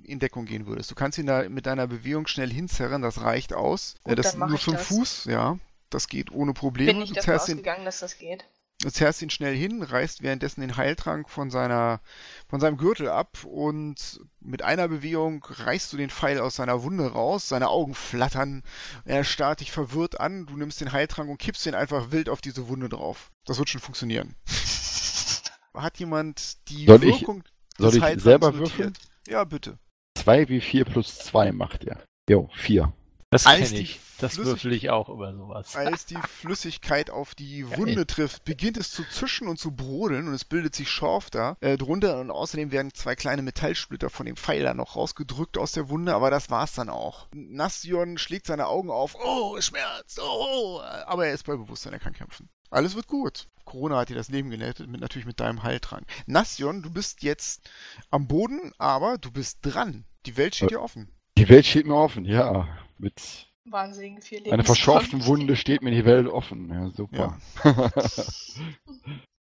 [0.03, 0.89] in Deckung gehen würdest.
[0.89, 3.95] Du kannst ihn da mit deiner Bewegung schnell hinzerren, das reicht aus.
[4.03, 4.87] Gut, ja, das sind nur fünf das.
[4.87, 5.57] Fuß, ja.
[5.89, 6.93] Das geht ohne Probleme.
[6.93, 8.45] Bin ich davon ausgegangen, dass das geht.
[8.83, 12.01] Du zerrst ihn schnell hin, reißt währenddessen den Heiltrank von seiner,
[12.49, 17.11] von seinem Gürtel ab und mit einer Bewegung reißt du den Pfeil aus seiner Wunde
[17.11, 18.61] raus, seine Augen flattern,
[19.05, 22.41] er starrt dich verwirrt an, du nimmst den Heiltrank und kippst ihn einfach wild auf
[22.41, 23.31] diese Wunde drauf.
[23.45, 24.35] Das wird schon funktionieren.
[25.73, 27.43] Hat jemand die Soll ich- Wirkung
[27.77, 28.77] Soll des ich Heiltranks selber notiert?
[28.77, 28.93] würfeln?
[29.27, 29.79] Ja, bitte.
[30.17, 32.03] 2 wie 4 plus 2 macht er.
[32.29, 32.93] Jo, 4.
[33.33, 33.99] das Als kenne die ich.
[34.19, 35.75] Das würfel ich auch über sowas.
[35.75, 40.33] Als die Flüssigkeit auf die Wunde trifft, beginnt es zu zischen und zu brodeln und
[40.33, 44.37] es bildet sich Schorf da äh, drunter und außerdem werden zwei kleine Metallsplitter von dem
[44.37, 47.27] Pfeil da noch rausgedrückt aus der Wunde, aber das war's dann auch.
[47.33, 51.99] Nastion schlägt seine Augen auf, oh, es schmerzt, oh, aber er ist bei Bewusstsein, er
[51.99, 52.49] kann kämpfen.
[52.69, 53.47] Alles wird gut.
[53.65, 56.05] Corona hat dir das Leben gerettet, mit, natürlich mit deinem Heiltrank.
[56.27, 57.69] Nastion, du bist jetzt
[58.09, 60.05] am Boden, aber du bist dran.
[60.25, 61.11] Die Welt steht dir offen.
[61.37, 62.67] Die Welt steht mir offen, ja.
[63.03, 66.69] Mit Wahnsinnig viel einer verschorften Wunde steht mir die Welt offen.
[66.69, 67.37] Ja, super.
[67.63, 67.91] Ja.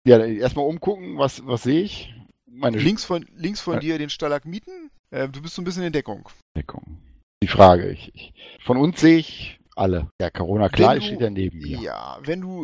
[0.08, 2.14] Ja, erstmal umgucken, was, was sehe ich?
[2.50, 3.80] Meine Links von, links von Ja.
[3.80, 4.90] dir den Stalagmiten.
[5.12, 6.28] Äh, du bist so ein bisschen in Deckung.
[6.58, 6.98] Deckung.
[7.44, 8.34] Die Frage, ich, ich,
[8.64, 10.10] von uns sehe ich alle.
[10.22, 11.80] Ja, Corona, klar, du- steht ja neben mir.
[11.80, 12.64] Ja, wenn du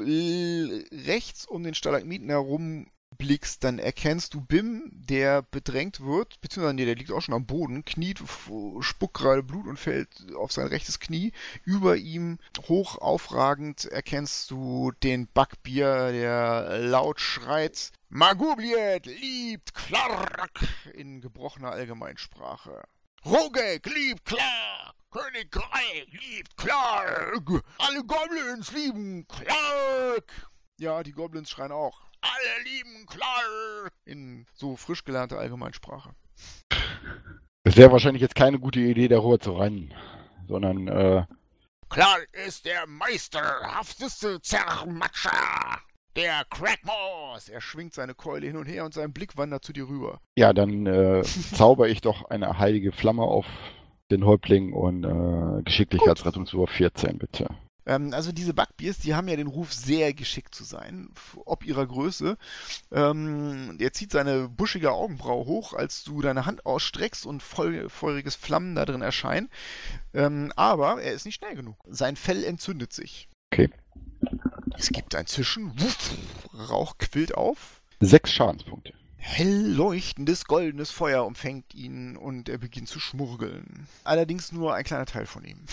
[1.05, 2.87] rechts um den Stalagmiten herum
[3.17, 7.45] blickst, dann erkennst du Bim, der bedrängt wird, beziehungsweise nee, der liegt auch schon am
[7.45, 8.21] Boden, kniet,
[8.81, 11.31] spuckt gerade Blut und fällt auf sein rechtes Knie.
[11.63, 20.59] Über ihm, hoch aufragend, erkennst du den Backbier, der laut schreit, Magubliet liebt Clark
[20.93, 22.83] in gebrochener Allgemeinsprache.
[23.25, 24.95] Rogek liebt Clark!
[25.11, 27.63] König Grey liebt Clark!
[27.77, 30.49] Alle Goblins lieben Clark!
[30.77, 32.01] Ja, die Goblins schreien auch.
[32.25, 33.93] Alle lieben Clark!
[34.05, 36.09] In so frisch gelernter Allgemeinsprache.
[37.63, 39.93] Es wäre wahrscheinlich jetzt keine gute Idee, darüber zu rennen.
[40.47, 41.23] Sondern, äh,
[41.89, 45.79] Clark ist der meisterhafteste Zermatscher!
[46.15, 47.49] Der Crackmoss!
[47.49, 50.19] Er schwingt seine Keule hin und her und sein Blick wandert zu dir rüber.
[50.35, 51.21] ja, dann äh,
[51.53, 53.45] zauber ich doch eine heilige Flamme auf
[54.11, 57.47] den Häuptling und äh, Geschicklichkeitsrettungswurf 14, bitte.
[57.85, 61.09] Ähm, also diese Bugbears, die haben ja den Ruf, sehr geschickt zu sein,
[61.45, 62.37] ob ihrer Größe.
[62.91, 68.35] Ähm, er zieht seine buschige Augenbraue hoch, als du deine Hand ausstreckst und voll, feuriges
[68.35, 69.49] Flammen da drin erscheinen.
[70.13, 71.77] Ähm, aber er ist nicht schnell genug.
[71.87, 73.29] Sein Fell entzündet sich.
[73.51, 73.69] Okay.
[74.77, 76.11] Es gibt ein Zischen, wuff,
[76.69, 77.81] Rauch quillt auf.
[77.99, 78.93] Sechs Schadenspunkte.
[79.27, 83.87] Hell leuchtendes goldenes Feuer umfängt ihn und er beginnt zu schmurgeln.
[84.03, 85.65] Allerdings nur ein kleiner Teil von ihm.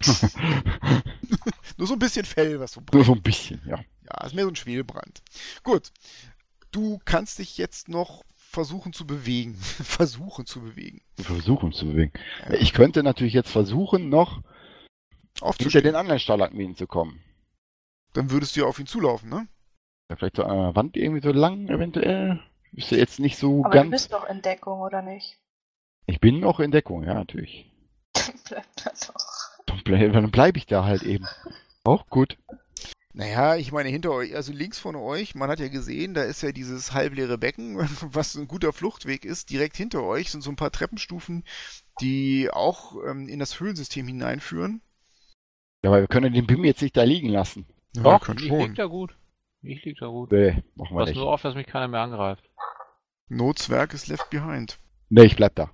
[1.76, 3.80] nur so ein bisschen Fell, was so Nur so ein bisschen, ja.
[4.04, 5.22] Ja, ist mehr so ein Schwelbrand.
[5.64, 5.90] Gut.
[6.70, 9.56] Du kannst dich jetzt noch versuchen zu bewegen.
[9.56, 11.02] versuchen zu bewegen.
[11.18, 12.12] Versuchen zu bewegen.
[12.48, 12.54] Ja.
[12.54, 14.40] Ich könnte natürlich jetzt versuchen, noch
[15.58, 17.20] hinter den anderen Stalagmiten zu kommen.
[18.12, 19.48] Dann würdest du ja auf ihn zulaufen, ne?
[20.08, 22.40] Ja, vielleicht so an der Wand irgendwie so lang, eventuell.
[22.72, 23.90] Ist ja jetzt nicht so Aber du ganz.
[23.90, 25.38] bist doch in Deckung, oder nicht?
[26.06, 27.70] Ich bin noch in Deckung, ja, natürlich.
[28.48, 29.66] Bleibt da doch.
[29.66, 31.26] Dann bleib- dann bleibe ich da halt eben.
[31.84, 32.36] Auch gut.
[33.12, 36.42] Naja, ich meine, hinter euch, also links von euch, man hat ja gesehen, da ist
[36.42, 39.50] ja dieses halbleere Becken, was ein guter Fluchtweg ist.
[39.50, 41.44] Direkt hinter euch sind so ein paar Treppenstufen,
[42.00, 44.80] die auch ähm, in das Höhlensystem hineinführen.
[45.82, 47.66] Ja, aber wir können den BIM jetzt nicht da liegen lassen.
[47.96, 48.60] Ja, Doch, könnt ich schon.
[48.60, 49.16] lieg da gut.
[49.62, 50.32] Ich lieg da gut.
[50.32, 51.16] Nee, machen wir Pass nicht.
[51.18, 52.48] nur auf, dass mich keiner mehr angreift.
[53.28, 54.78] No Zwerg ist left behind.
[55.08, 55.70] Nee, ich bleib da.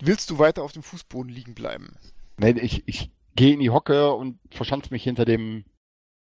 [0.00, 1.96] Willst du weiter auf dem Fußboden liegen bleiben?
[2.38, 5.64] Nee, ich, ich gehe in die Hocke und verschanze mich hinter dem,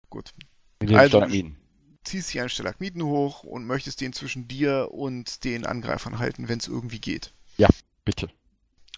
[0.10, 0.34] Gut.
[0.80, 1.58] hinter dem Also- Stalagmiten.
[2.04, 6.58] Ziehst hier einen Stalagmiten hoch und möchtest den zwischen dir und den Angreifern halten, wenn
[6.60, 7.34] es irgendwie geht.
[8.06, 8.30] Bitte.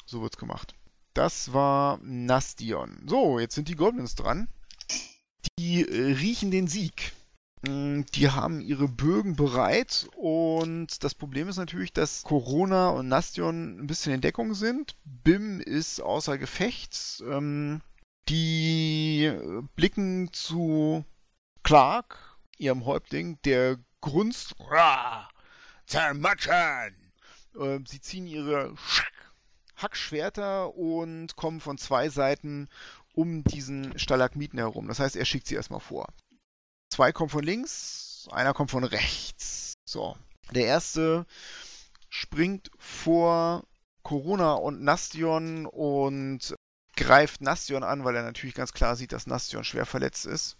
[0.05, 0.75] So wird's gemacht.
[1.15, 3.01] Das war Nastion.
[3.07, 4.47] So, jetzt sind die Goblins dran.
[5.57, 7.13] Die äh, riechen den Sieg.
[7.61, 13.79] Mm, Die haben ihre Bögen bereit und das Problem ist natürlich, dass Corona und Nastion
[13.79, 14.95] ein bisschen in Deckung sind.
[15.05, 17.21] Bim ist außer Gefecht.
[17.29, 17.81] Ähm,
[18.29, 21.03] die äh, blicken zu
[21.63, 24.55] Clark, ihrem Häuptling, der grunzt.
[24.59, 25.27] "Ra,
[25.85, 26.95] Zermatschern!
[27.59, 28.73] Ähm, sie ziehen ihre
[29.75, 32.69] Hackschwerter und kommen von zwei Seiten
[33.13, 34.87] um diesen Stalagmiten herum.
[34.87, 36.07] Das heißt, er schickt sie erstmal vor.
[36.99, 39.71] Zwei kommen von links, einer kommt von rechts.
[39.85, 40.17] So.
[40.51, 41.25] Der erste
[42.09, 43.63] springt vor
[44.03, 46.55] Corona und Nastion und
[46.97, 50.57] greift Nastion an, weil er natürlich ganz klar sieht, dass Nastion schwer verletzt ist.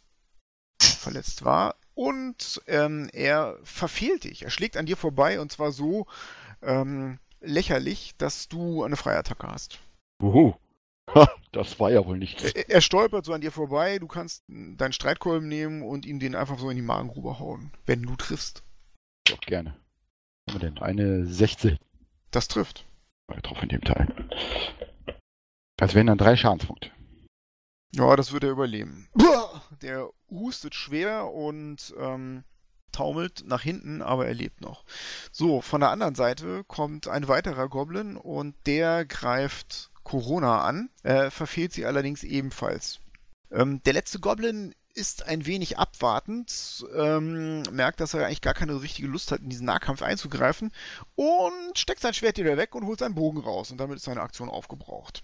[0.82, 1.76] Verletzt war.
[1.94, 4.44] Und ähm, er verfehlt dich.
[4.44, 6.08] Er schlägt an dir vorbei und zwar so,
[6.62, 9.80] ähm, lächerlich, dass du eine Freiattacke hast.
[10.24, 10.54] Uhu.
[11.52, 12.44] Das war ja wohl nichts.
[12.44, 16.36] Er, er stolpert so an dir vorbei, du kannst deinen Streitkolben nehmen und ihm den
[16.36, 18.64] einfach so in die Magengrube hauen, wenn du triffst.
[19.26, 19.76] Doch gerne.
[20.46, 20.78] Was haben wir denn?
[20.80, 21.78] Eine 16
[22.32, 22.86] Das trifft.
[23.42, 24.08] drauf in dem Teil.
[25.78, 26.92] Das wären dann drei Schadenspunkte.
[27.96, 29.10] Ja, das wird er überleben.
[29.82, 32.44] Der hustet schwer und ähm,
[32.92, 34.84] taumelt nach hinten, aber er lebt noch.
[35.32, 41.30] So, von der anderen Seite kommt ein weiterer Goblin und der greift Corona an, äh,
[41.30, 43.00] verfehlt sie allerdings ebenfalls.
[43.52, 48.82] Ähm, der letzte Goblin ist ein wenig abwartend, ähm, merkt, dass er eigentlich gar keine
[48.82, 50.72] richtige Lust hat, in diesen Nahkampf einzugreifen
[51.14, 54.22] und steckt sein Schwert wieder weg und holt seinen Bogen raus und damit ist seine
[54.22, 55.24] Aktion aufgebraucht.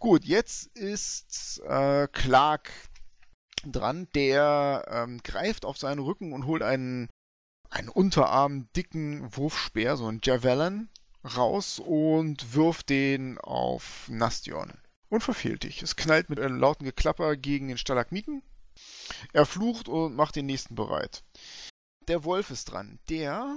[0.00, 2.72] Gut, jetzt ist äh, Clark
[3.64, 7.08] dran, der ähm, greift auf seinen Rücken und holt einen,
[7.68, 10.88] einen unterarmdicken Wurfspeer, so einen Javelin,
[11.24, 14.72] raus und wirft den auf Nastion.
[15.08, 15.82] Und verfehlt dich.
[15.82, 18.42] Es knallt mit einem lauten Geklapper gegen den Stalagmiten.
[19.32, 21.24] Er flucht und macht den nächsten bereit.
[22.08, 22.98] Der Wolf ist dran.
[23.08, 23.56] Der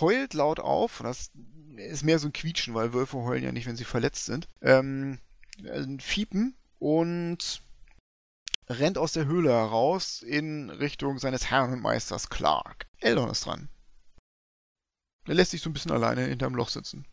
[0.00, 1.00] heult laut auf.
[1.02, 1.30] Das
[1.76, 4.48] ist mehr so ein Quietschen, weil Wölfe heulen ja nicht, wenn sie verletzt sind.
[4.62, 5.18] Ähm,
[5.64, 7.62] ein Fiepen und
[8.68, 12.86] rennt aus der Höhle heraus in Richtung seines Herrn und Meisters Clark.
[13.00, 13.68] Eldon ist dran.
[15.28, 17.04] Er lässt sich so ein bisschen alleine hinterm Loch sitzen.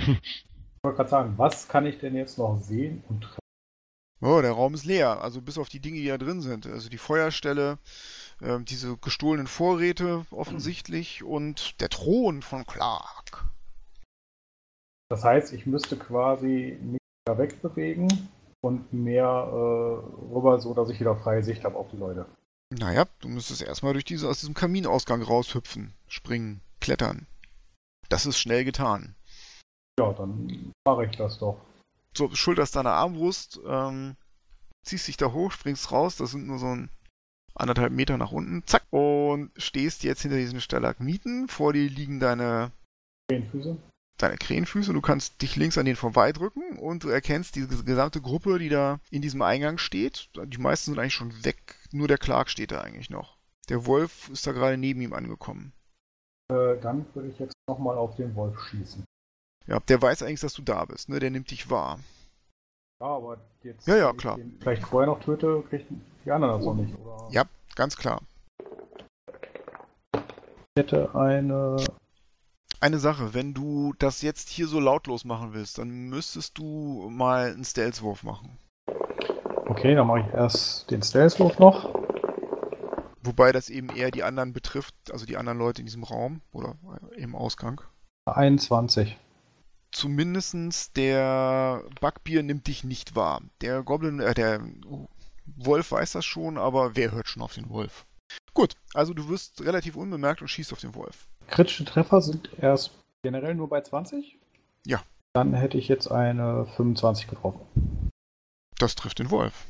[0.00, 3.38] Ich wollte gerade sagen, was kann ich denn jetzt noch sehen und treffen?
[4.20, 6.66] Oh, der Raum ist leer, also bis auf die Dinge, die da drin sind.
[6.66, 7.78] Also die Feuerstelle,
[8.42, 13.44] ähm, diese gestohlenen Vorräte offensichtlich und der Thron von Clark.
[15.08, 18.08] Das heißt, ich müsste quasi mich da wegbewegen
[18.60, 22.26] und mehr äh, rüber, so dass ich wieder freie Sicht habe auf die Leute.
[22.78, 27.26] Naja, du müsstest erstmal durch diese, aus diesem Kaminausgang raushüpfen, springen, klettern.
[28.08, 29.16] Das ist schnell getan.
[29.98, 31.60] Ja, dann mache ich das doch.
[32.16, 34.16] So, schulterst deine Armbrust, ähm,
[34.84, 36.90] ziehst dich da hoch, springst raus, das sind nur so ein
[37.54, 41.48] anderthalb Meter nach unten, zack, und stehst jetzt hinter diesen Stalagmiten.
[41.48, 42.70] Vor dir liegen deine,
[43.30, 43.76] Zehn Füße.
[44.22, 44.92] Deine Krähenfüße.
[44.92, 49.00] Du kannst dich links an denen vorbeidrücken und du erkennst diese gesamte Gruppe, die da
[49.10, 50.28] in diesem Eingang steht.
[50.44, 53.36] Die meisten sind eigentlich schon weg, nur der Clark steht da eigentlich noch.
[53.68, 55.72] Der Wolf ist da gerade neben ihm angekommen.
[56.50, 59.04] Äh, dann würde ich jetzt nochmal auf den Wolf schießen.
[59.66, 61.18] Ja, der weiß eigentlich, dass du da bist, ne?
[61.20, 62.00] Der nimmt dich wahr.
[63.00, 64.38] Ja, aber jetzt, Ja, ja, wenn ich klar.
[64.60, 67.28] vielleicht vorher noch töte, kriegen die anderen das auch nicht, oder?
[67.30, 67.44] Ja,
[67.76, 68.22] ganz klar.
[70.14, 70.20] Ich
[70.78, 71.76] hätte eine.
[72.80, 77.52] Eine Sache, wenn du das jetzt hier so lautlos machen willst, dann müsstest du mal
[77.52, 78.56] einen Stealth-Wurf machen.
[79.66, 81.92] Okay, dann mache ich erst den Stealth-Wurf noch.
[83.24, 86.76] Wobei das eben eher die anderen betrifft, also die anderen Leute in diesem Raum oder
[87.16, 87.80] im Ausgang.
[88.26, 89.18] 21.
[89.90, 93.42] Zumindestens der Backbier nimmt dich nicht wahr.
[93.60, 94.60] Der Goblin, äh, der
[95.56, 98.06] Wolf weiß das schon, aber wer hört schon auf den Wolf?
[98.54, 101.26] Gut, also du wirst relativ unbemerkt und schießt auf den Wolf.
[101.48, 102.92] Kritische Treffer sind erst
[103.22, 104.38] generell nur bei 20?
[104.86, 105.02] Ja.
[105.32, 107.60] Dann hätte ich jetzt eine 25 getroffen.
[108.78, 109.66] Das trifft den Wolf.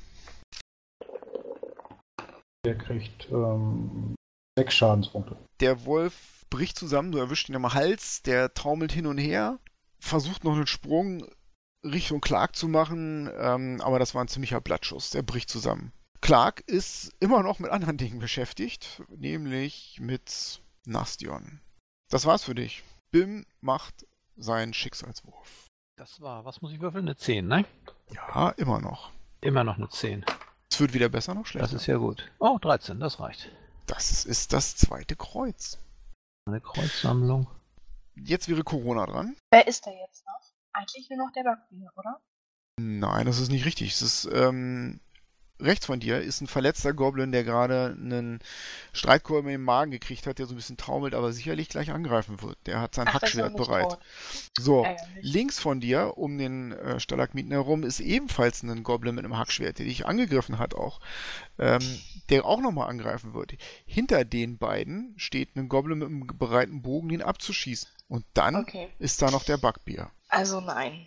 [2.64, 4.14] Der kriegt ähm,
[4.59, 5.37] sechs Schadenspunkte.
[5.61, 9.59] Der Wolf bricht zusammen, du erwischt ihn am Hals, der taumelt hin und her,
[9.99, 11.24] versucht noch einen Sprung
[11.85, 15.11] Richtung Clark zu machen, ähm, aber das war ein ziemlicher Blattschuss.
[15.11, 15.93] Der bricht zusammen.
[16.20, 21.61] Clark ist immer noch mit anderen Dingen beschäftigt, nämlich mit Nastion.
[22.11, 22.82] Das war's für dich.
[23.11, 24.06] Bim macht
[24.36, 25.66] seinen Schicksalswurf.
[25.96, 27.04] Das war, was muss ich würfeln?
[27.04, 27.64] Eine 10, ne?
[28.11, 29.11] Ja, immer noch.
[29.40, 30.24] Immer noch eine 10.
[30.70, 31.72] Es wird weder besser noch schlechter.
[31.72, 32.30] Das ist ja gut.
[32.38, 33.50] Oh, 13, das reicht.
[33.86, 35.78] Das ist das zweite Kreuz.
[36.46, 37.46] Eine Kreuzsammlung.
[38.14, 39.36] Jetzt wäre Corona dran.
[39.50, 40.40] Wer ist da jetzt noch?
[40.72, 42.20] Eigentlich nur noch der Backbier, oder?
[42.80, 43.92] Nein, das ist nicht richtig.
[43.92, 45.00] Es ist, ähm,
[45.61, 48.40] rechts von dir ist ein verletzter Goblin, der gerade einen
[48.92, 52.59] Streitkolben den Magen gekriegt hat, der so ein bisschen taumelt, aber sicherlich gleich angreifen wird.
[52.66, 53.88] Der hat sein Ach, Hackschwert bereit.
[53.90, 53.98] tot.
[54.59, 55.24] So, Ärgerlich.
[55.24, 59.78] links von dir, um den äh, Stalagmiten herum, ist ebenfalls ein Goblin mit einem Hackschwert,
[59.78, 61.00] der dich angegriffen hat auch,
[61.59, 61.80] ähm,
[62.30, 63.52] der auch nochmal angreifen wird.
[63.86, 67.88] Hinter den beiden steht ein Goblin mit einem bereiten Bogen, den abzuschießen.
[68.09, 68.88] Und dann Okay.
[68.98, 70.11] ist da noch der Backbier.
[70.28, 71.06] Also nein.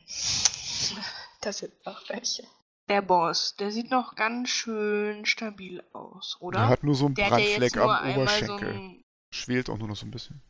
[1.42, 2.44] Das sind noch welche.
[2.92, 6.60] Der Boss, der sieht noch ganz schön stabil aus, oder?
[6.60, 8.68] Der hat nur so einen Der Brandfleck nur am so Oberschenkel.
[8.68, 9.04] ein...
[9.34, 10.42] Schwelt auch nur noch so ein bisschen.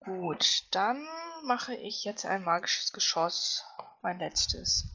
[0.00, 1.02] Gut, dann
[1.46, 3.64] mache ich jetzt ein magisches Geschoss.
[4.02, 4.94] Mein letztes.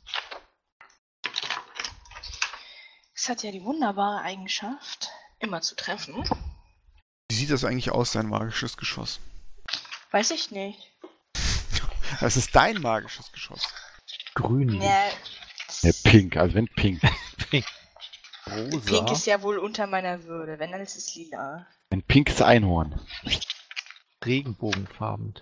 [3.16, 6.24] Es hat ja die wunderbare Eigenschaft, immer zu treffen.
[7.28, 9.20] Wie sieht das eigentlich aus, dein magisches Geschoss?
[10.12, 10.92] Weiß ich nicht.
[12.20, 13.74] Das ist dein magisches Geschoss.
[14.36, 14.80] Grün.
[14.80, 15.10] Ja,
[15.82, 17.02] Ja, pink, also wenn pink.
[18.48, 18.80] Rosa.
[18.86, 20.60] Pink ist ja wohl unter meiner Würde.
[20.60, 21.66] Wenn, dann ist es lila.
[21.90, 23.00] Ein pinkes Einhorn.
[24.26, 25.36] Regenbogenfarben.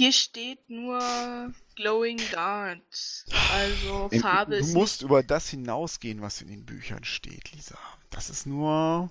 [0.00, 3.26] Hier steht nur Glowing Darts.
[3.52, 7.76] Also Farbe du ist musst über das hinausgehen, was in den Büchern steht, Lisa.
[8.08, 9.10] Das ist nur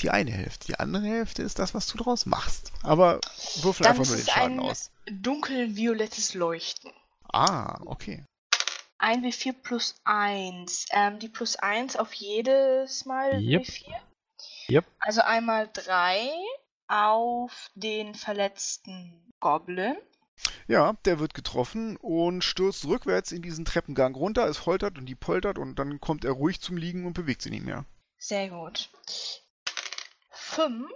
[0.00, 0.66] die eine Hälfte.
[0.68, 2.72] Die andere Hälfte ist das, was du draus machst.
[2.84, 3.20] Aber
[3.62, 4.90] würfel Dann einfach nur den Schaden ein- aus.
[5.10, 6.92] dunkelviolettes Leuchten.
[7.32, 8.24] Ah, okay.
[9.00, 10.86] 1W4 plus 1.
[10.92, 13.62] Ähm, die plus 1 auf jedes Mal Yep.
[13.62, 13.94] W4.
[14.70, 14.84] Yep.
[15.00, 16.30] Also einmal 3
[16.88, 19.96] auf den verletzten Goblin.
[20.66, 24.46] Ja, der wird getroffen und stürzt rückwärts in diesen Treppengang runter.
[24.46, 27.52] Es holtert und die poltert und dann kommt er ruhig zum Liegen und bewegt sich
[27.52, 27.84] nicht mehr.
[28.18, 28.90] Sehr gut.
[30.30, 30.88] 5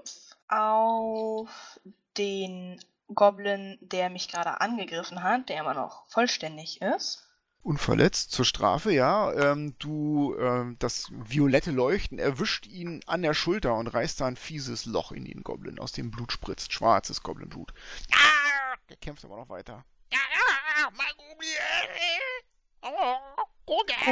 [0.49, 1.81] auf
[2.17, 2.81] den
[3.15, 7.29] Goblin, der mich gerade angegriffen hat, der immer noch vollständig ist.
[7.63, 9.33] Unverletzt zur Strafe, ja.
[9.35, 14.37] Ähm, du, ähm, das violette Leuchten erwischt ihn an der Schulter und reißt da ein
[14.37, 16.73] fieses Loch in den Goblin, aus dem Blut spritzt.
[16.73, 17.73] Schwarzes Goblinblut.
[18.13, 19.85] Ah, der kämpft aber noch weiter.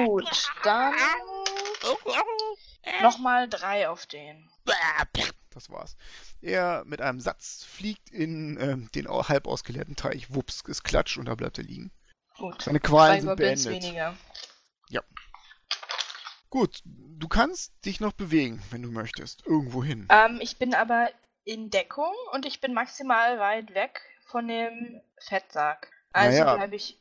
[0.07, 0.31] Gut,
[0.63, 0.95] dann
[3.03, 4.49] nochmal 3 auf den.
[5.51, 5.97] Das war's.
[6.41, 10.33] Er mit einem Satz fliegt in ähm, den halb ausgeleerten Teich.
[10.33, 11.91] Wups, es klatscht und da bleibt er liegen.
[12.41, 12.63] Gut.
[12.63, 13.85] Seine Qualen Zwei sind Goblins beendet.
[13.85, 14.17] weniger.
[16.53, 19.47] Gut, du kannst dich noch bewegen, wenn du möchtest.
[19.47, 20.09] Irgendwo hin.
[20.11, 21.09] Ähm, ich bin aber
[21.45, 25.93] in Deckung und ich bin maximal weit weg von dem Fettsack.
[26.13, 26.95] Also Naja, bleibe ich.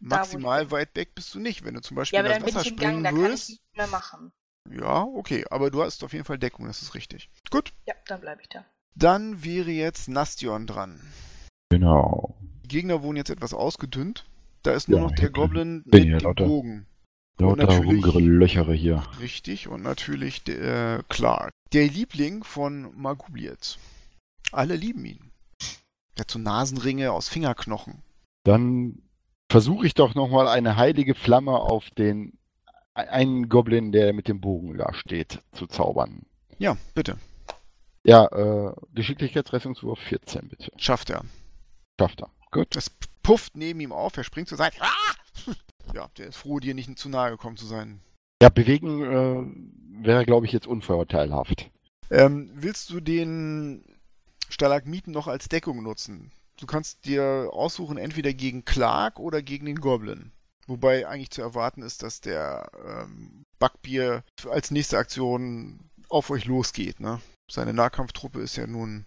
[0.00, 1.64] da, wo Maximal ich weit weg bist du nicht.
[1.64, 3.04] Wenn du zum Beispiel Ja, aber in das dann bin Wasser ich im Gang, springen
[3.04, 3.60] da kann ich würdest.
[3.74, 4.32] mehr machen.
[4.68, 7.30] Ja, okay, aber du hast auf jeden Fall Deckung, das ist richtig.
[7.50, 8.64] Gut, Ja, dann bleibe ich da.
[8.96, 11.00] dann wäre jetzt Nastion dran.
[11.70, 12.34] Genau.
[12.64, 14.26] Die Gegner wurden jetzt etwas ausgedünnt.
[14.62, 16.86] Da ist nur Ja, noch der Goblin mit dem lauter- Bogen.
[17.38, 19.02] Lauter Rumgelöchere hier.
[19.18, 21.50] Richtig, und natürlich der äh, Clark.
[21.72, 23.78] Der Liebling von Magubliet.
[24.52, 25.30] Alle lieben ihn.
[26.16, 28.02] Der hat so Nasenringe aus Fingerknochen.
[28.44, 29.00] Dann
[29.50, 32.36] versuche ich doch nochmal eine heilige Flamme auf den
[32.92, 36.26] einen Goblin, der mit dem Bogen da steht, zu zaubern.
[36.58, 37.16] Ja, bitte.
[38.04, 40.72] Ja, äh, Geschicklichkeitsrechnungswurf 14, bitte.
[40.76, 41.22] Schafft er.
[41.98, 42.30] Schafft er.
[42.50, 42.76] Gut.
[42.76, 42.90] Es
[43.30, 44.76] pufft neben ihm auf, er springt zur Seite.
[44.80, 45.14] Ah!
[45.92, 48.00] Ja, der ist froh, dir nicht zu nahe gekommen zu sein.
[48.40, 51.68] Ja, bewegen äh, wäre, glaube ich, jetzt unvorteilhaft.
[52.10, 53.84] Ähm, willst du den
[54.48, 56.30] Stalagmiten noch als Deckung nutzen?
[56.58, 60.30] Du kannst dir aussuchen, entweder gegen Clark oder gegen den Goblin.
[60.68, 67.00] Wobei eigentlich zu erwarten ist, dass der ähm, Backbier als nächste Aktion auf euch losgeht.
[67.00, 67.20] Ne?
[67.50, 69.06] Seine Nahkampftruppe ist ja nun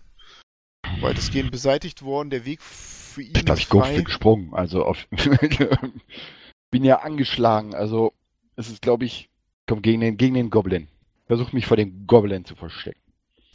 [1.01, 2.29] weitestgehend beseitigt worden.
[2.29, 4.53] Der Weg für ihn Ich glaube, ist ich den Sprung.
[4.53, 5.07] Also auf
[6.71, 7.73] bin ja angeschlagen.
[7.75, 8.13] Also
[8.55, 9.29] es ist, glaube ich,
[9.67, 10.87] komm gegen den, gegen den Goblin.
[11.27, 12.99] Versuch mich vor dem Goblin zu verstecken.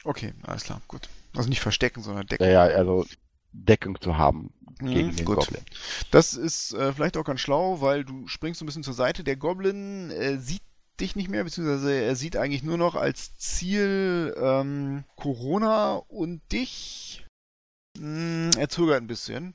[0.05, 1.09] Okay, alles klar, gut.
[1.37, 2.45] Also nicht verstecken, sondern decken.
[2.45, 3.05] Ja, ja, also
[3.53, 4.53] Deckung zu haben.
[4.79, 5.37] gegen Mhm, den gut.
[5.37, 5.63] Goblin.
[6.11, 9.25] Das ist äh, vielleicht auch ganz schlau, weil du springst so ein bisschen zur Seite.
[9.25, 10.63] Der Goblin äh, sieht
[11.01, 17.27] dich nicht mehr, beziehungsweise er sieht eigentlich nur noch als Ziel ähm, Corona und dich.
[17.99, 19.55] Hm, er zögert ein bisschen.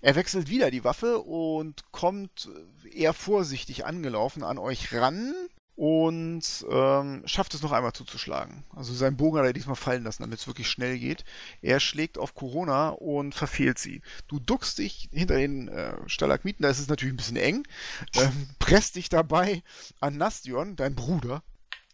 [0.00, 2.48] Er wechselt wieder die Waffe und kommt
[2.90, 5.34] eher vorsichtig angelaufen an euch ran
[5.80, 8.64] und ähm, schafft es noch einmal zuzuschlagen.
[8.76, 11.24] Also sein Bogen hat er diesmal fallen lassen, damit es wirklich schnell geht.
[11.62, 14.02] Er schlägt auf Corona und verfehlt sie.
[14.28, 17.66] Du duckst dich hinter den äh, Stalagmiten, da ist es natürlich ein bisschen eng,
[18.14, 19.62] ähm, presst dich dabei
[20.00, 21.42] an Nastion, dein Bruder,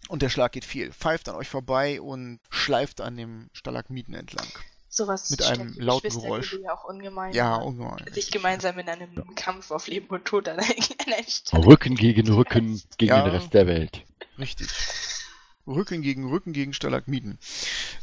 [0.09, 0.93] und der Schlag geht fehl.
[0.93, 4.49] Pfeift an euch vorbei und schleift an dem Stalagmiten entlang.
[4.97, 6.59] Sowas Mit einem lauten Geräusch.
[6.63, 7.35] ja auch ungemein.
[7.35, 8.03] Ja, ungemein.
[8.13, 11.67] Sich gemeinsam in einem Kampf auf Leben und Tod an einer Stelle.
[11.67, 13.23] Rücken gegen Rücken gegen Ja.
[13.23, 14.05] den Rest der Welt.
[14.39, 14.69] Richtig.
[15.67, 17.39] Rücken gegen Rücken gegen Stalagmiten.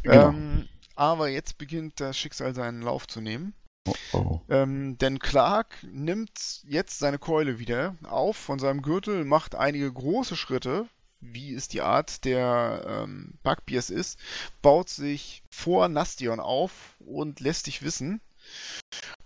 [0.03, 0.29] Genau.
[0.29, 3.55] Ähm, aber jetzt beginnt das Schicksal seinen Lauf zu nehmen.
[3.87, 4.41] Oh, oh.
[4.49, 10.35] Ähm, denn Clark nimmt jetzt seine Keule wieder auf von seinem Gürtel, macht einige große
[10.35, 10.87] Schritte,
[11.31, 14.19] wie es die Art der ähm, Bugbears ist,
[14.61, 18.21] baut sich vor Nastion auf und lässt dich wissen.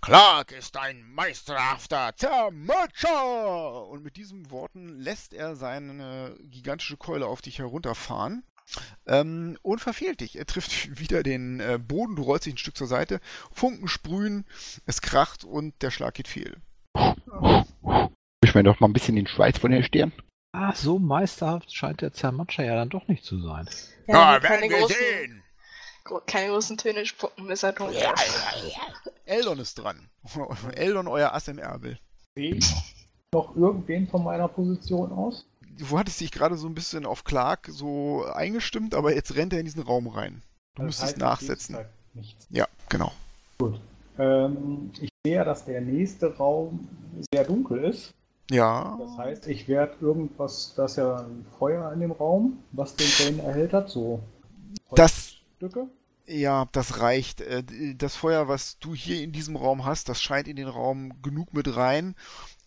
[0.00, 3.86] Clark ist ein meisterhafter Zermatscher!
[3.88, 8.44] Und mit diesen Worten lässt er seine gigantische Keule auf dich herunterfahren.
[9.06, 10.36] Ähm, und verfehlt dich.
[10.36, 13.20] Er trifft wieder den äh, Boden, du rollst dich ein Stück zur Seite,
[13.50, 14.44] Funken sprühen,
[14.86, 16.56] es kracht und der Schlag geht fehl.
[16.94, 20.12] Wisch mir doch mal ein bisschen den Schweiß von der Stirn.
[20.60, 23.68] Ah, so meisterhaft scheint der Zermatscher ja dann doch nicht zu sein.
[24.08, 25.42] Ja, keine, großen,
[26.02, 28.42] gro keine großen Töne spucken, bis er tot Ja, ist.
[28.64, 29.12] ja, ja.
[29.24, 30.08] Eldon ist dran.
[30.74, 31.96] Eldon, euer Ass im Ärmel.
[32.34, 32.74] Sehe ich
[33.32, 35.46] noch irgendwen von meiner Position aus?
[35.78, 39.60] Du hattest dich gerade so ein bisschen auf Clark so eingestimmt, aber jetzt rennt er
[39.60, 40.42] in diesen Raum rein.
[40.74, 41.76] Du Das müsstest heißt, nachsetzen.
[41.76, 42.48] halt Nichts.
[42.50, 43.12] Ja, genau.
[44.18, 46.88] Ähm, ich sehe ja, dass der nächste Raum
[47.32, 48.12] sehr dunkel ist.
[48.50, 48.96] Ja.
[48.98, 53.06] Das heißt, ich werde irgendwas, da ist ja ein Feuer in dem Raum, was den
[53.18, 54.20] Drain erhellt hat, so
[54.94, 55.86] Das, Stücke.
[56.26, 57.40] ja, das reicht.
[57.42, 57.62] Äh,
[57.96, 61.52] Das Feuer, was du hier in diesem Raum hast, das scheint in den Raum genug
[61.52, 62.14] mit rein,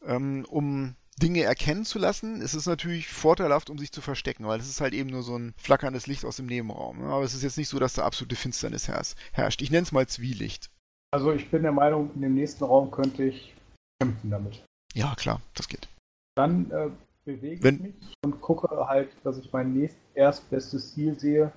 [0.05, 2.41] ähm, um Dinge erkennen zu lassen.
[2.41, 5.35] Es ist natürlich vorteilhaft, um sich zu verstecken, weil es ist halt eben nur so
[5.37, 6.99] ein flackerndes Licht aus dem Nebenraum.
[6.99, 7.05] ne?
[7.05, 9.61] Aber es ist jetzt nicht so, dass da absolute Finsternis herrs- herrscht.
[9.61, 10.69] Ich nenne es mal Zwielicht.
[11.11, 13.53] Also ich bin der Meinung, in dem nächsten Raum könnte ich
[13.99, 14.63] kämpfen damit.
[14.93, 15.87] Ja, klar, das geht.
[16.35, 16.89] Dann äh,
[17.25, 21.51] bewege Wenn- ich mich und gucke halt, dass ich mein nächst erstbestes Ziel sehe,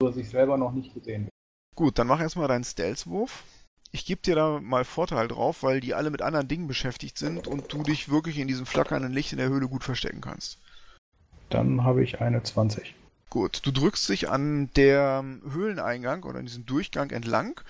[0.00, 1.30] so dass ich selber noch nicht gesehen bin.
[1.76, 3.44] Gut, dann mach erstmal deinen Stealth-Wurf.
[3.90, 7.46] Ich gebe dir da mal Vorteil drauf, weil die alle mit anderen Dingen beschäftigt sind
[7.46, 10.58] und du dich wirklich in diesem flackernden Licht in der Höhle gut verstecken kannst.
[11.48, 12.94] Dann habe ich eine 20.
[13.30, 17.60] Gut, du drückst dich an der ähm, Höhleneingang oder an diesem Durchgang entlang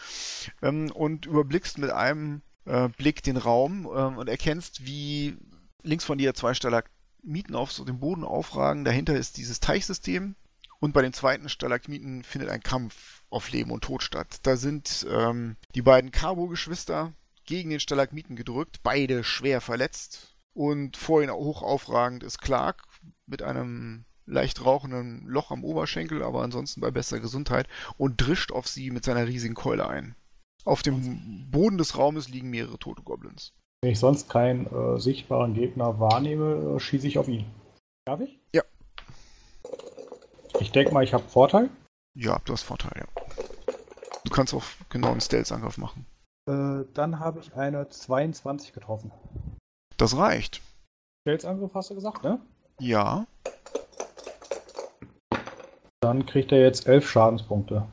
[0.63, 5.37] ähm, und überblickst mit einem äh, Blick den Raum ähm, und erkennst, wie
[5.83, 8.85] links von dir zwei Stalagmiten auf so dem Boden aufragen.
[8.85, 10.37] Dahinter ist dieses Teichsystem
[10.81, 14.41] und bei dem zweiten Stalagmiten findet ein Kampf auf Leben und Tod statt.
[14.43, 17.13] Da sind ähm, die beiden Carbo-Geschwister
[17.45, 22.85] gegen den Stalagmiten gedrückt, beide schwer verletzt und vor ihnen hoch aufragend ist Clark
[23.27, 27.67] mit einem leicht rauchenden Loch am Oberschenkel, aber ansonsten bei bester Gesundheit
[27.97, 30.15] und drischt auf sie mit seiner riesigen Keule ein.
[30.69, 33.55] Auf dem Boden des Raumes liegen mehrere tote Goblins.
[33.81, 37.47] Wenn ich sonst keinen äh, sichtbaren Gegner wahrnehme, äh, schieße ich auf ihn.
[38.05, 38.39] Darf ich?
[38.55, 38.63] Ja.
[40.61, 41.71] Ich denke mal, ich habe Vorteil.
[42.15, 43.07] Ja, du hast Vorteil, ja.
[44.25, 46.05] Du kannst auch genau einen Stealth-Angriff machen.
[46.51, 49.11] Äh, dann habe ich eine 22 getroffen.
[49.97, 50.61] Das reicht.
[51.23, 52.43] Stealth-Angriff hast du gesagt, ne?
[52.79, 53.27] Ja.
[56.01, 57.87] Dann kriegt er jetzt 11 Schadenspunkte.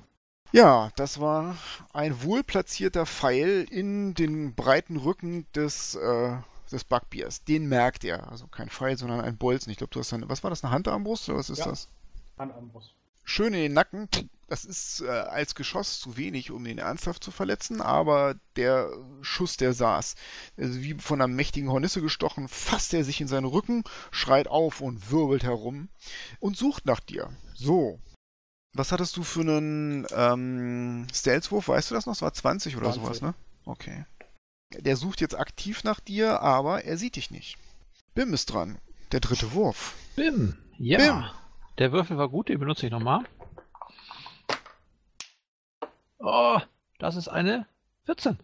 [0.55, 1.57] Ja, das war
[1.91, 6.37] ein wohlplatzierter Pfeil in den breiten Rücken des, äh,
[6.71, 7.43] des Bugbears.
[7.43, 8.31] Den merkt er.
[8.31, 9.69] Also kein Pfeil, sondern ein Bolzen.
[9.71, 11.65] Ich glaube, du hast eine, was war das, eine Handarmbrust oder was ist Ja.
[11.65, 11.89] das?
[12.37, 12.93] An Ambrus.
[13.25, 14.07] schön in den Nacken.
[14.47, 18.91] Das ist äh, als Geschoss zu wenig, um ihn ernsthaft zu verletzen, aber der
[19.21, 20.15] Schuss, der saß.
[20.57, 24.79] Also wie von einer mächtigen Hornisse gestochen, fasst er sich in seinen Rücken, schreit auf
[24.79, 25.89] und wirbelt herum
[26.39, 27.29] und sucht nach dir.
[27.55, 27.99] So.
[28.75, 31.69] Was hattest du für einen ähm, Stealth-Wurf?
[31.69, 32.13] Weißt du das noch?
[32.13, 33.01] Es war 20 oder 20.
[33.01, 33.33] sowas, ne?
[33.63, 34.05] Okay.
[34.77, 37.57] Der sucht jetzt aktiv nach dir, aber er sieht dich nicht.
[38.15, 38.77] Bim ist dran.
[39.13, 39.95] Der dritte Wurf.
[40.17, 40.57] Bim.
[40.77, 40.97] Ja.
[40.97, 41.25] Bim.
[41.77, 43.23] Der Würfel war gut, den benutze ich nochmal.
[46.19, 46.59] Oh,
[46.99, 47.67] das ist eine
[48.03, 48.37] 14.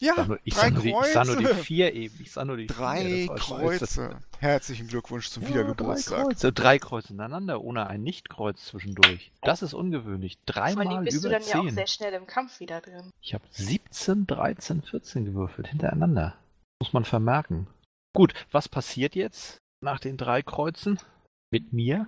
[0.00, 1.62] Ja, nur, ich, drei sag nur die, ich sag nur die Kreuze.
[1.62, 2.14] vier eben.
[2.20, 3.34] Ich sag nur die Drei vier.
[3.34, 4.16] Kreuze.
[4.38, 6.16] Herzlichen Glückwunsch zum Ja, Wiedergeburtstag.
[6.16, 6.52] Drei Kreuze.
[6.52, 9.30] drei Kreuze hintereinander, ohne ein Nicht-Kreuz zwischendurch.
[9.42, 10.38] Das ist ungewöhnlich.
[10.46, 11.74] Dreimal bist du über dann ja auch zehn.
[11.74, 13.10] sehr schnell im Kampf wieder drin.
[13.20, 16.34] Ich habe 17, 13, 14 gewürfelt hintereinander.
[16.82, 17.66] Muss man vermerken.
[18.14, 20.98] Gut, was passiert jetzt nach den drei Kreuzen
[21.52, 22.06] mit mir?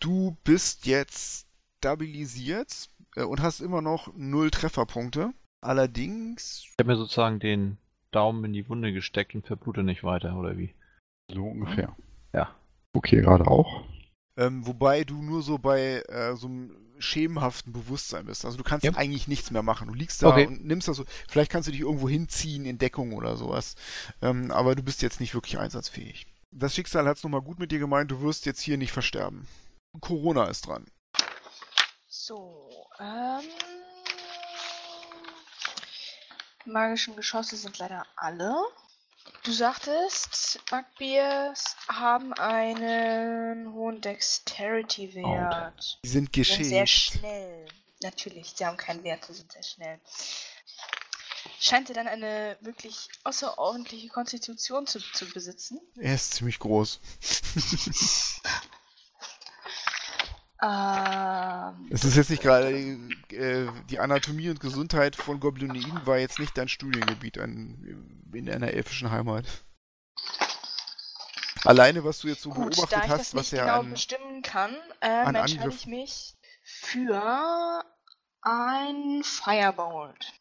[0.00, 1.46] Du bist jetzt
[1.82, 5.32] stabilisiert äh, und hast immer noch null Trefferpunkte.
[5.64, 7.78] Allerdings, Ich habe mir sozusagen den
[8.10, 10.74] Daumen in die Wunde gesteckt und verblute nicht weiter, oder wie?
[11.32, 11.96] So ungefähr.
[12.34, 12.54] Ja.
[12.92, 13.82] Okay, gerade auch.
[14.36, 18.44] ähm, wobei du nur so bei äh, so einem schemenhaften Bewusstsein bist.
[18.44, 18.92] Also du kannst Ja.
[18.94, 19.88] eigentlich nichts mehr machen.
[19.88, 20.46] Du liegst da Okay.
[20.46, 21.04] und nimmst das so.
[21.28, 23.74] Vielleicht kannst du dich irgendwo hinziehen in Deckung oder sowas.
[24.22, 26.26] Ähm, aber du bist jetzt nicht wirklich einsatzfähig.
[26.52, 28.10] Das Schicksal hat es nochmal gut mit dir gemeint.
[28.10, 29.46] Du wirst jetzt hier nicht versterben.
[30.00, 30.84] Corona ist dran.
[32.06, 32.68] So,
[33.00, 33.40] ähm.
[36.66, 38.54] Magischen Geschosse sind leider alle.
[39.42, 45.98] Du sagtest, Bugbears haben einen hohen Dexterity-Wert.
[46.04, 47.66] Die sind sind sehr schnell.
[48.02, 50.00] Natürlich, sie haben keinen Wert, sie sind sehr schnell.
[51.60, 55.80] Scheint er dann eine wirklich außerordentliche Konstitution zu, zu besitzen.
[55.96, 57.00] Er ist ziemlich groß.
[60.64, 66.38] Ähm, Es ist jetzt nicht gerade äh, die Anatomie und Gesundheit von Goblinoiden war jetzt
[66.38, 69.44] nicht dein Studiengebiet an, in einer elfischen Heimat.
[71.64, 73.80] Alleine, was du jetzt so gut, beobachtet da ich hast, das was nicht er genau
[73.80, 77.84] an, bestimmen kann, äh, an entscheide Angriff- ich mich für
[78.42, 80.32] ein Firebolt.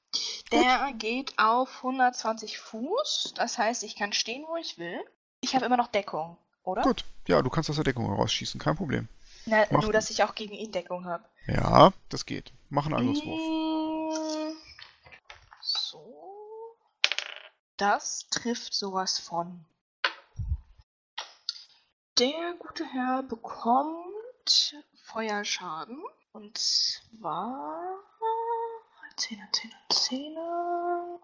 [0.52, 5.00] Der geht auf 120 Fuß, das heißt, ich kann stehen, wo ich will.
[5.42, 6.82] Ich habe immer noch Deckung, oder?
[6.84, 9.08] Gut, ja, du kannst aus der Deckung herausschießen, kein Problem.
[9.46, 11.26] Na, Mach- nur, dass ich auch gegen ihn Deckung habe.
[11.48, 12.54] Ja, das geht.
[12.70, 13.40] Mach einen Angriffswurf.
[13.40, 14.56] Mm,
[15.62, 16.78] So.
[17.78, 19.66] Das trifft sowas von.
[22.20, 26.02] Der gute Herr bekommt Feuerschaden.
[26.32, 28.00] Und zwar.
[29.18, 31.20] 10er, 10er, 10er.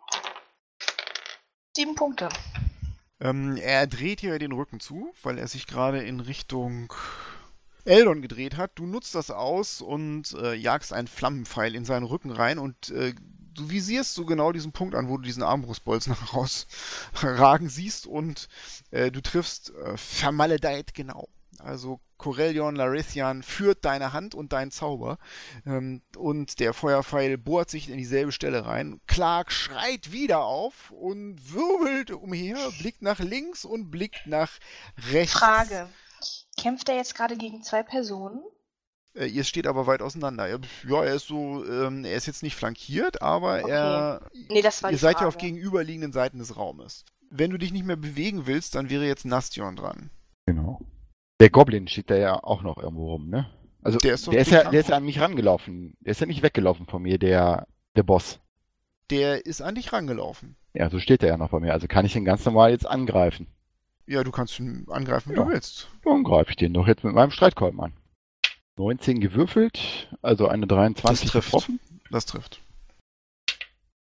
[1.76, 2.30] Sieben Punkte.
[3.20, 6.94] Ähm, er dreht dir den Rücken zu, weil er sich gerade in Richtung
[7.86, 8.72] Eldon gedreht hat.
[8.76, 13.14] Du nutzt das aus und äh, jagst einen Flammenpfeil in seinen Rücken rein und äh,
[13.54, 18.48] du visierst so genau diesen Punkt an, wo du diesen Armbrustbolzen rausragen siehst und
[18.92, 21.30] äh, du triffst äh, vermaledeit genau.
[21.60, 25.18] Also Corellion Larithian führt deine Hand und deinen Zauber
[25.66, 29.02] ähm, und der Feuerpfeil bohrt sich in dieselbe Stelle rein.
[29.08, 34.52] Clark schreit wieder auf und wirbelt umher, blickt nach links und blickt nach
[35.12, 35.34] rechts.
[35.34, 35.90] Frage.
[36.62, 38.42] Kämpft er jetzt gerade gegen zwei Personen?
[39.16, 40.48] Äh, ihr steht aber weit auseinander.
[40.48, 43.72] Er, ja, er ist so, ähm, er ist jetzt nicht flankiert, aber Okay.
[43.72, 45.24] er, Nee, das war ihr seid Frage.
[45.26, 47.06] ja auf gegenüberliegenden Seiten des Raumes.
[47.30, 50.10] Wenn du dich nicht mehr bewegen willst, dann wäre jetzt Nastion dran.
[50.46, 50.80] Genau.
[51.40, 53.50] Der Goblin steht da ja auch noch irgendwo rum, ne?
[53.82, 55.96] Also Der ist der ist ja, der ist ja an mich rangelaufen.
[56.02, 58.40] Der ist ja nicht weggelaufen von mir, der, der Boss.
[59.10, 60.58] Der ist an dich rangelaufen.
[60.74, 61.74] Ja, so steht er ja noch bei mir.
[61.74, 63.48] Also kann ich den ganz normal jetzt angreifen.
[64.10, 65.44] Ja, du kannst ihn angreifen, wie Ja.
[65.46, 65.88] du willst.
[66.04, 67.94] Dann greife ich den doch jetzt mit meinem Streitkolben an.
[68.78, 71.46] 19 gewürfelt, also eine 23 Das trifft.
[71.52, 71.80] getroffen.
[72.10, 72.60] Das trifft.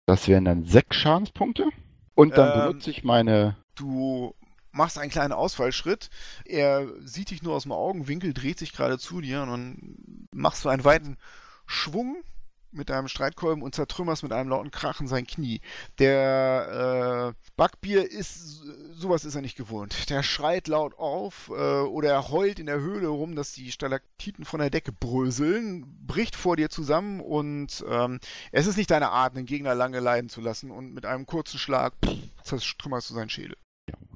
[0.07, 1.69] Das wären dann sechs Schadenspunkte.
[2.15, 3.55] Und dann Ähm, benutze ich meine.
[3.75, 4.33] Du
[4.71, 6.09] machst einen kleinen Ausfallschritt.
[6.45, 9.95] Er sieht dich nur aus dem Augenwinkel, dreht sich gerade zu dir und dann
[10.33, 11.17] machst du einen weiten
[11.67, 12.17] Schwung
[12.71, 15.61] mit deinem Streitkolben und zertrümmerst mit einem lauten Krachen sein Knie.
[15.97, 18.63] Der äh, Backbier ist,
[18.93, 20.09] sowas ist er nicht gewohnt.
[20.09, 24.45] Der schreit laut auf äh, oder er heult in der Höhle rum, dass die Stalaktiten
[24.45, 28.19] von der Decke bröseln, bricht vor dir zusammen und ähm,
[28.51, 31.59] es ist nicht deine Art, einen Gegner lange leiden zu lassen und mit einem kurzen
[31.59, 33.55] Schlag pff, zertrümmerst du seinen Schädel.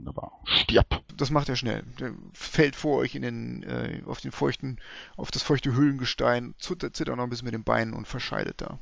[0.04, 0.41] Wunderbar.
[0.43, 1.01] Stirb.
[1.16, 1.84] Das macht er schnell.
[1.97, 4.80] Der fällt vor euch in den, äh, auf den feuchten,
[5.16, 8.80] auf das feuchte Höhlengestein, zittert, zittert noch ein bisschen mit den Beinen und verscheidet da.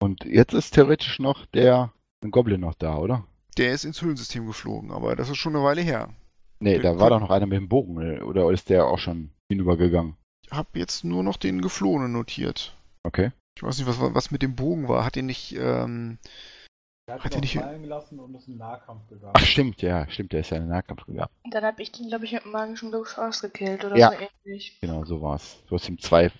[0.00, 1.92] Und jetzt ist theoretisch noch der
[2.30, 3.26] Goblin noch da, oder?
[3.58, 6.10] Der ist ins Höhlensystem geflogen, aber das ist schon eine Weile her.
[6.60, 8.98] Nee, Der da war doch noch einer mit dem Bogen, äh, oder ist der auch
[8.98, 10.14] schon hinübergegangen?
[10.46, 12.76] Ich habe jetzt nur noch den Geflohenen notiert.
[13.02, 13.32] Okay.
[13.56, 15.04] Ich weiß nicht, was, was mit dem Bogen war.
[15.04, 16.18] Hat den nicht, ähm,
[17.10, 19.32] Er hat Hat er ihn nicht- fallen gelassen und ist in den Nahkampf gegangen.
[19.36, 21.28] Ach, stimmt, ja, stimmt, der ist ja in den Nahkampf gegangen.
[21.44, 24.12] Und dann habe ich den, glaube ich, mit magischen Geschoss gekillt oder Ja.
[24.12, 24.78] so ähnlich.
[24.80, 25.56] Genau, so war's.
[25.68, 26.30] Du hast ihm zwei.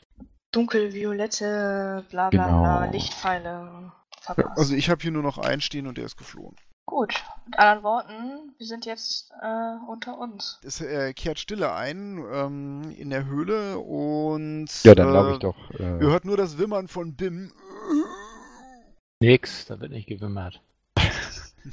[0.53, 2.93] Dunkelviolette, bla bla bla, Genau.
[2.93, 4.59] Lichtpfeile verpasst.
[4.59, 6.55] also ich habe hier nur noch einen stehen und der ist geflohen.
[6.87, 7.15] Gut,
[7.47, 10.59] mit anderen Worten, wir sind jetzt äh, unter uns.
[10.65, 15.39] Es äh, kehrt Stille ein ähm, in der Höhle und Ja, dann äh, glaube ich
[15.39, 15.57] doch.
[15.79, 17.53] Ihr Äh, hört nur das Wimmern von Bim.
[19.25, 20.61] Nix, da wird nicht gewimmert.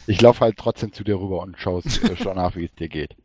[0.06, 2.90] Ich laufe halt trotzdem zu dir rüber und schaue äh, schau nach, wie es dir
[2.90, 3.16] geht.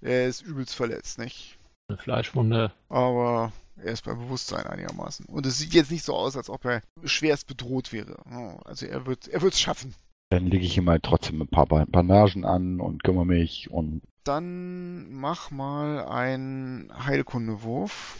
[0.00, 1.58] Er ist übelst verletzt, nicht?
[1.88, 2.70] Eine Fleischwunde.
[2.88, 5.26] Aber er ist bei Bewusstsein einigermaßen.
[5.26, 8.16] Und es sieht jetzt nicht so aus, als ob er schwerst bedroht wäre.
[8.64, 9.92] Also er wird er wird's schaffen.
[10.30, 14.00] Dann lege ich ihm halt trotzdem ein paar Ba- Bandagen an und kümmere mich und
[14.22, 18.16] Dann mach mal einen Heilkundewurf.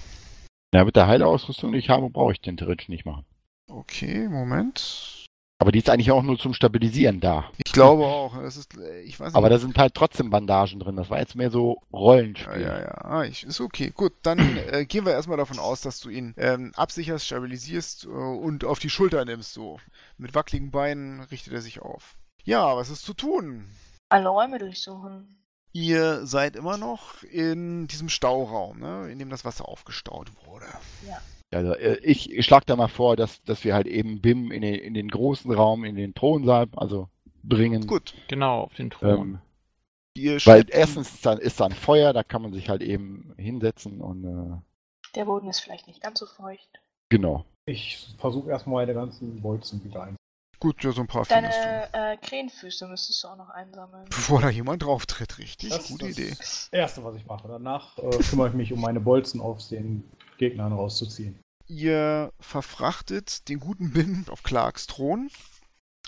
[0.74, 3.24] ja, mit der Heilausrüstung, die ich habe, brauche ich den theoretisch nicht machen.
[3.70, 5.14] Okay, Moment.
[5.59, 7.50] Aber die ist eigentlich auch nur zum Stabilisieren da.
[7.64, 8.36] Ich glaube auch.
[8.36, 9.36] Das ist, äh, ich weiß nicht.
[9.36, 10.96] Aber da sind halt trotzdem Bandagen drin.
[10.96, 12.61] Das war jetzt mehr so Ja, Rollenspiel.
[12.61, 13.05] ja, ja.
[13.05, 13.90] Ah, ich, ist okay.
[13.94, 14.38] Gut, dann
[14.72, 18.78] äh, gehen wir erstmal davon aus, dass du ihn ähm, absicherst, stabilisierst äh, und auf
[18.80, 19.55] die Schulter nimmst.
[19.55, 19.78] So.
[20.18, 22.16] Mit wackeligen Beinen richtet er sich auf.
[22.42, 23.64] Ja, was ist zu tun?
[24.09, 25.38] Alle Räume durchsuchen.
[25.72, 30.66] Ihr seid immer noch in diesem Stauraum, ne, in dem das Wasser aufgestaut wurde.
[31.55, 34.62] Also, äh, ich, ich schlage da mal vor, dass, dass wir halt eben BIM in
[34.62, 37.09] den, in den großen Raum, in den Thronsaal, also
[37.42, 37.86] bringen.
[37.86, 39.40] Gut, Genau, auf den Thron.
[40.16, 43.34] Ähm, weil erstens ist da, ist da ein Feuer, da kann man sich halt eben
[43.36, 44.57] hinsetzen und äh,
[45.16, 46.68] Der Boden ist vielleicht nicht ganz so feucht.
[47.09, 47.44] genau.
[47.66, 50.16] Ich versuche erstmal meine ganzen Bolzen wieder ein.
[50.61, 51.62] Gut, ja, so ein paar findest du.
[51.92, 54.05] Deine äh, Krähenfüße müsstest du auch noch einsammeln.
[54.09, 55.70] Bevor da jemand drauf tritt, richtig?
[55.70, 56.34] Das Gute ist Idee.
[56.38, 57.48] das Erste, was ich mache.
[57.48, 60.05] Danach äh, kümmere ich mich um meine Bolzen aus den
[60.38, 61.38] Gegnern rauszuziehen.
[61.67, 65.31] Ihr verfrachtet den guten Bin auf Clarks Thron,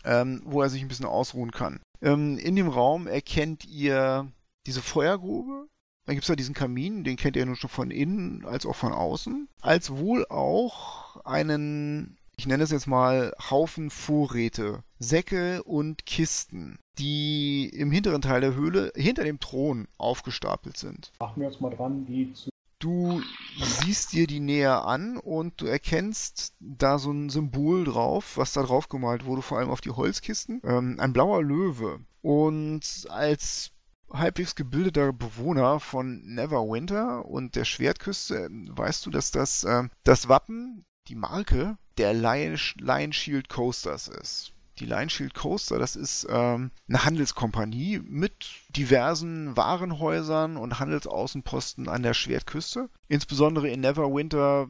[0.04, 1.80] ähm, wo er sich ein bisschen ausruhen kann.
[2.02, 4.30] Ähm, in dem Raum erkennt ihr
[4.66, 5.68] diese Feuergrube.
[6.04, 8.76] Dann gibt es da diesen Kamin, den kennt ihr nun schon von innen als auch
[8.76, 9.48] von außen.
[9.60, 17.68] Als wohl auch einen, ich nenne es jetzt mal, Haufen Vorräte, Säcke und Kisten, die
[17.70, 21.12] im hinteren Teil der Höhle hinter dem Thron aufgestapelt sind.
[21.18, 22.50] Machen wir uns mal dran, die zu.
[22.78, 23.22] Du
[23.58, 28.62] siehst dir die näher an und du erkennst da so ein Symbol drauf, was da
[28.62, 30.60] drauf gemalt wurde, vor allem auf die Holzkisten.
[30.62, 32.00] Ähm, ein blauer Löwe.
[32.20, 33.72] Und als
[34.12, 40.28] halbwegs gebildeter Bewohner von Neverwinter und der Schwertküste äh, weißt du, dass das ähm, das
[40.28, 44.52] Wappen, die Marke der Lion, Lion Shield Coasters ist.
[44.78, 52.02] Die Lion Shield Coaster, das ist ähm, eine Handelskompanie mit diversen Warenhäusern und Handelsaußenposten an
[52.02, 52.90] der Schwertküste.
[53.08, 54.68] Insbesondere in Neverwinter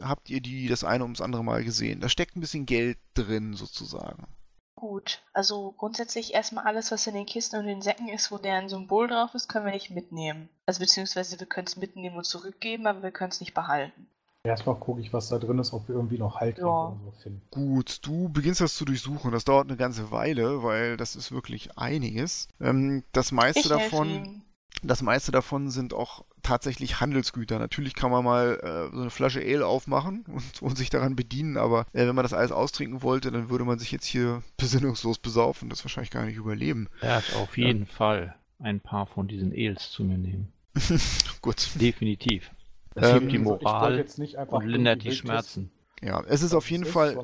[0.00, 2.00] habt ihr die das eine ums andere Mal gesehen.
[2.00, 4.26] Da steckt ein bisschen Geld drin sozusagen.
[4.74, 8.70] Gut, also grundsätzlich erstmal alles, was in den Kisten und den Säcken ist, wo deren
[8.70, 10.48] Symbol drauf ist, können wir nicht mitnehmen.
[10.64, 14.08] Also beziehungsweise wir können es mitnehmen und zurückgeben, aber wir können es nicht behalten.
[14.42, 16.64] Erstmal gucke ich, was da drin ist, ob wir irgendwie noch Halt Ja.
[16.64, 17.42] oder so finden.
[17.50, 19.32] Gut, du beginnst das zu durchsuchen.
[19.32, 22.48] Das dauert eine ganze Weile, weil das ist wirklich einiges.
[22.58, 24.42] Ähm, das meiste Ich davon.
[24.82, 27.58] Das meiste davon sind auch tatsächlich Handelsgüter.
[27.58, 31.58] Natürlich kann man mal äh, so eine Flasche Ale aufmachen und, und sich daran bedienen,
[31.58, 35.18] aber äh, wenn man das alles austrinken wollte, dann würde man sich jetzt hier besinnungslos
[35.18, 36.88] besaufen und das wahrscheinlich gar nicht überleben.
[37.02, 40.50] Er hat auf jeden Fall ein paar von diesen Els zu mir nehmen.
[41.42, 41.68] Gut.
[41.74, 42.50] Definitiv.
[42.94, 45.70] Das Ähm, hebt die ich wollte Moral jetzt nicht einfach und lindert die Schmerzen.
[46.02, 47.10] Ja, es ist auf jeden es Fall.
[47.10, 47.16] Ist,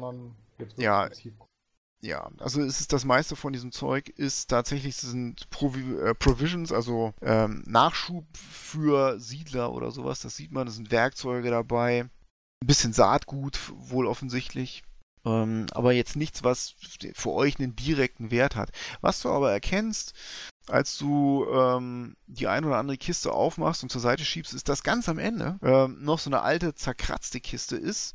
[0.59, 1.09] wirklich Ja.
[2.03, 6.15] Ja, also es ist das meiste von diesem Zeug ist tatsächlich es sind Provi äh,
[6.15, 10.21] Provisions, also ähm, Nachschub für Siedler oder sowas.
[10.21, 14.85] Das sieht man, es sind Werkzeuge dabei, ein bisschen Saatgut wohl offensichtlich,
[15.25, 16.75] ähm, aber jetzt nichts, was
[17.15, 18.71] für euch einen direkten Wert hat.
[19.01, 20.13] Was du aber erkennst,
[20.69, 24.83] als du ähm, die ein oder andere Kiste aufmachst und zur Seite schiebst, ist, dass
[24.83, 28.15] ganz am Ende ähm, noch so eine alte zerkratzte Kiste ist,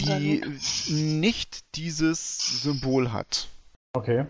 [0.00, 0.42] die
[0.88, 3.48] nicht dieses Symbol hat.
[3.94, 4.26] Okay,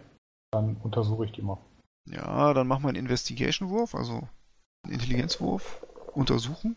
[0.52, 1.58] dann untersuche ich die mal.
[2.08, 4.28] Ja, dann mach mal einen Investigation-Wurf, also
[4.84, 5.84] einen Intelligenzwurf.
[6.14, 6.76] Untersuchen.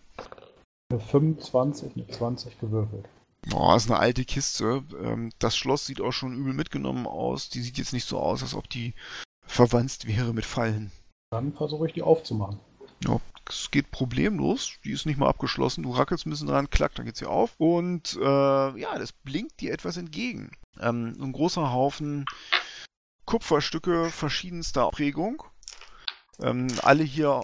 [0.91, 3.05] Eine 25, eine 20 gewürfelt.
[3.47, 4.83] Boah, ist eine alte Kiste.
[5.01, 7.49] Ähm, Das Schloss sieht auch schon übel mitgenommen aus.
[7.49, 8.93] Die sieht jetzt nicht so aus, als ob die
[9.49, 10.91] verwandt wäre mit Fallen.
[11.31, 12.59] Dann versuche ich die aufzumachen.
[13.05, 14.73] Ja, es geht problemlos.
[14.83, 15.83] Die ist nicht mal abgeschlossen.
[15.83, 17.55] Du rackelst ein bisschen dran, klack, dann geht sie auf.
[17.57, 20.51] Und äh, ja, das blinkt dir etwas entgegen.
[20.79, 22.25] Ähm, ein großer Haufen
[23.25, 25.43] Kupferstücke verschiedenster Prägung.
[26.41, 27.43] Ähm, alle hier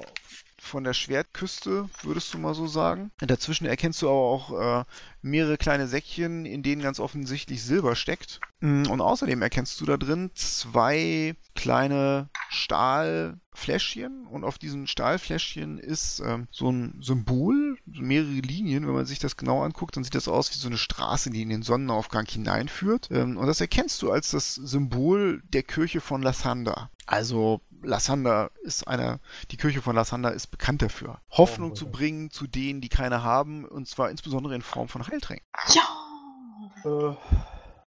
[0.65, 3.11] von der Schwertküste, würdest du mal so sagen.
[3.19, 4.83] Dazwischen erkennst du aber auch äh,
[5.21, 8.39] mehrere kleine Säckchen, in denen ganz offensichtlich Silber steckt.
[8.59, 16.21] Mm, Und außerdem erkennst du da drin zwei kleine Stahlfläschchen und auf diesen Stahlfläschchen ist
[16.25, 18.87] ähm, so ein Symbol, mehrere Linien.
[18.87, 21.41] Wenn man sich das genau anguckt, dann sieht das aus wie so eine Straße, die
[21.41, 23.09] in den Sonnenaufgang hineinführt.
[23.11, 26.89] Ähm, und das erkennst du als das Symbol der Kirche von Lassander.
[27.05, 29.19] Also Lassander ist einer,
[29.51, 33.23] die Kirche von Lassander ist bekannt dafür, Hoffnung Oh, zu bringen zu denen, die keine
[33.23, 35.45] haben, und zwar insbesondere in Form von Heiltränken.
[35.73, 35.83] Ja!
[36.83, 37.15] Äh,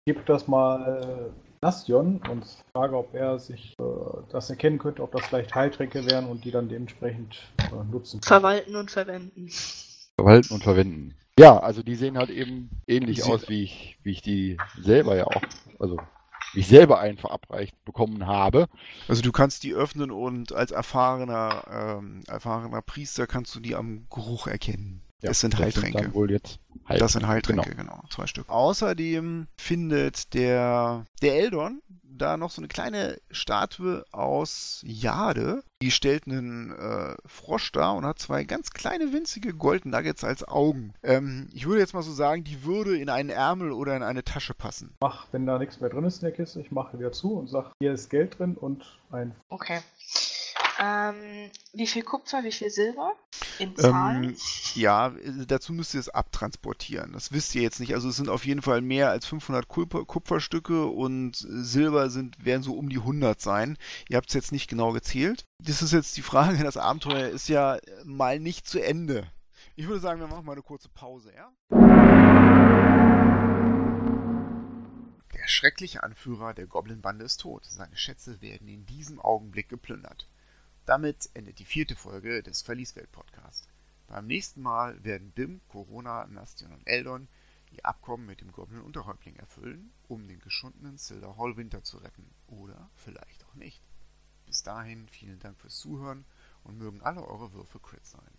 [0.04, 1.32] gib das mal
[1.62, 3.82] Nastion und frage, ob er sich äh,
[4.30, 8.40] das erkennen könnte, ob das vielleicht Heiltränke wären und die dann dementsprechend äh, nutzen kann.
[8.40, 9.48] Verwalten und verwenden.
[10.16, 11.14] Verwalten und verwenden.
[11.38, 15.16] Ja, also die sehen halt eben ähnlich Die aus, wie ich, wie ich die selber
[15.16, 15.42] ja auch,
[15.78, 15.98] also
[16.54, 18.68] ich selber einen verabreicht bekommen habe.
[19.08, 21.64] Also du kannst die öffnen und als erfahrener,
[21.98, 25.05] ähm, erfahrener Priester kannst du die am Geruch erkennen.
[25.20, 26.02] Das sind Heiltränke.
[26.02, 26.58] dann wohl jetzt
[26.88, 28.02] Das sind Heiltränke, Heiltränke, genau.
[28.10, 28.48] zwei Stück.
[28.48, 31.82] Außerdem findet der, der Eldon
[32.18, 35.62] da noch so eine kleine Statue aus Jade.
[35.82, 40.94] Die stellt einen äh, Frosch dar und hat zwei ganz kleine winzige Goldnuggets als Augen.
[41.02, 44.24] Ähm, ich würde jetzt mal so sagen, die würde in einen Ärmel oder in eine
[44.24, 44.94] Tasche passen.
[45.00, 47.48] Mach, wenn da nichts mehr drin ist in der Kiste, ich mache wieder zu und
[47.48, 49.80] sag, hier ist Geld drin und ein Okay.
[50.78, 53.14] Ähm, wie viel Kupfer, wie viel Silber?
[53.58, 54.24] In Zahlen?
[54.24, 54.36] Ähm,
[54.74, 55.14] ja,
[55.46, 57.12] dazu müsst ihr es abtransportieren.
[57.12, 57.94] Das wisst ihr jetzt nicht.
[57.94, 62.62] Also es sind auf jeden Fall mehr als 500 Kupfer, Kupferstücke und Silber sind, werden
[62.62, 63.78] so um die 100 sein.
[64.08, 65.44] Ihr habt es jetzt nicht genau gezählt.
[65.62, 66.62] Das ist jetzt die Frage.
[66.62, 69.30] Das Abenteuer ist ja mal nicht zu Ende.
[69.76, 71.52] Ich würde sagen, wir machen mal eine kurze Pause, ja?
[75.34, 77.64] Der schreckliche Anführer der Goblin-Bande ist tot.
[77.64, 80.28] Seine Schätze werden in diesem Augenblick geplündert.
[80.86, 83.68] Damit endet die vierte Folge des Verlieswelt-Podcasts.
[84.06, 87.26] Beim nächsten Mal werden Dim, Corona, Nastion und Eldon
[87.72, 92.30] ihr Abkommen mit dem Goblin-Unterhäuptling erfüllen, um den geschundenen Silder Hall Winter zu retten.
[92.46, 93.82] Oder vielleicht auch nicht.
[94.46, 96.24] Bis dahin vielen Dank fürs Zuhören
[96.62, 98.38] und mögen alle eure Würfe Crit sein.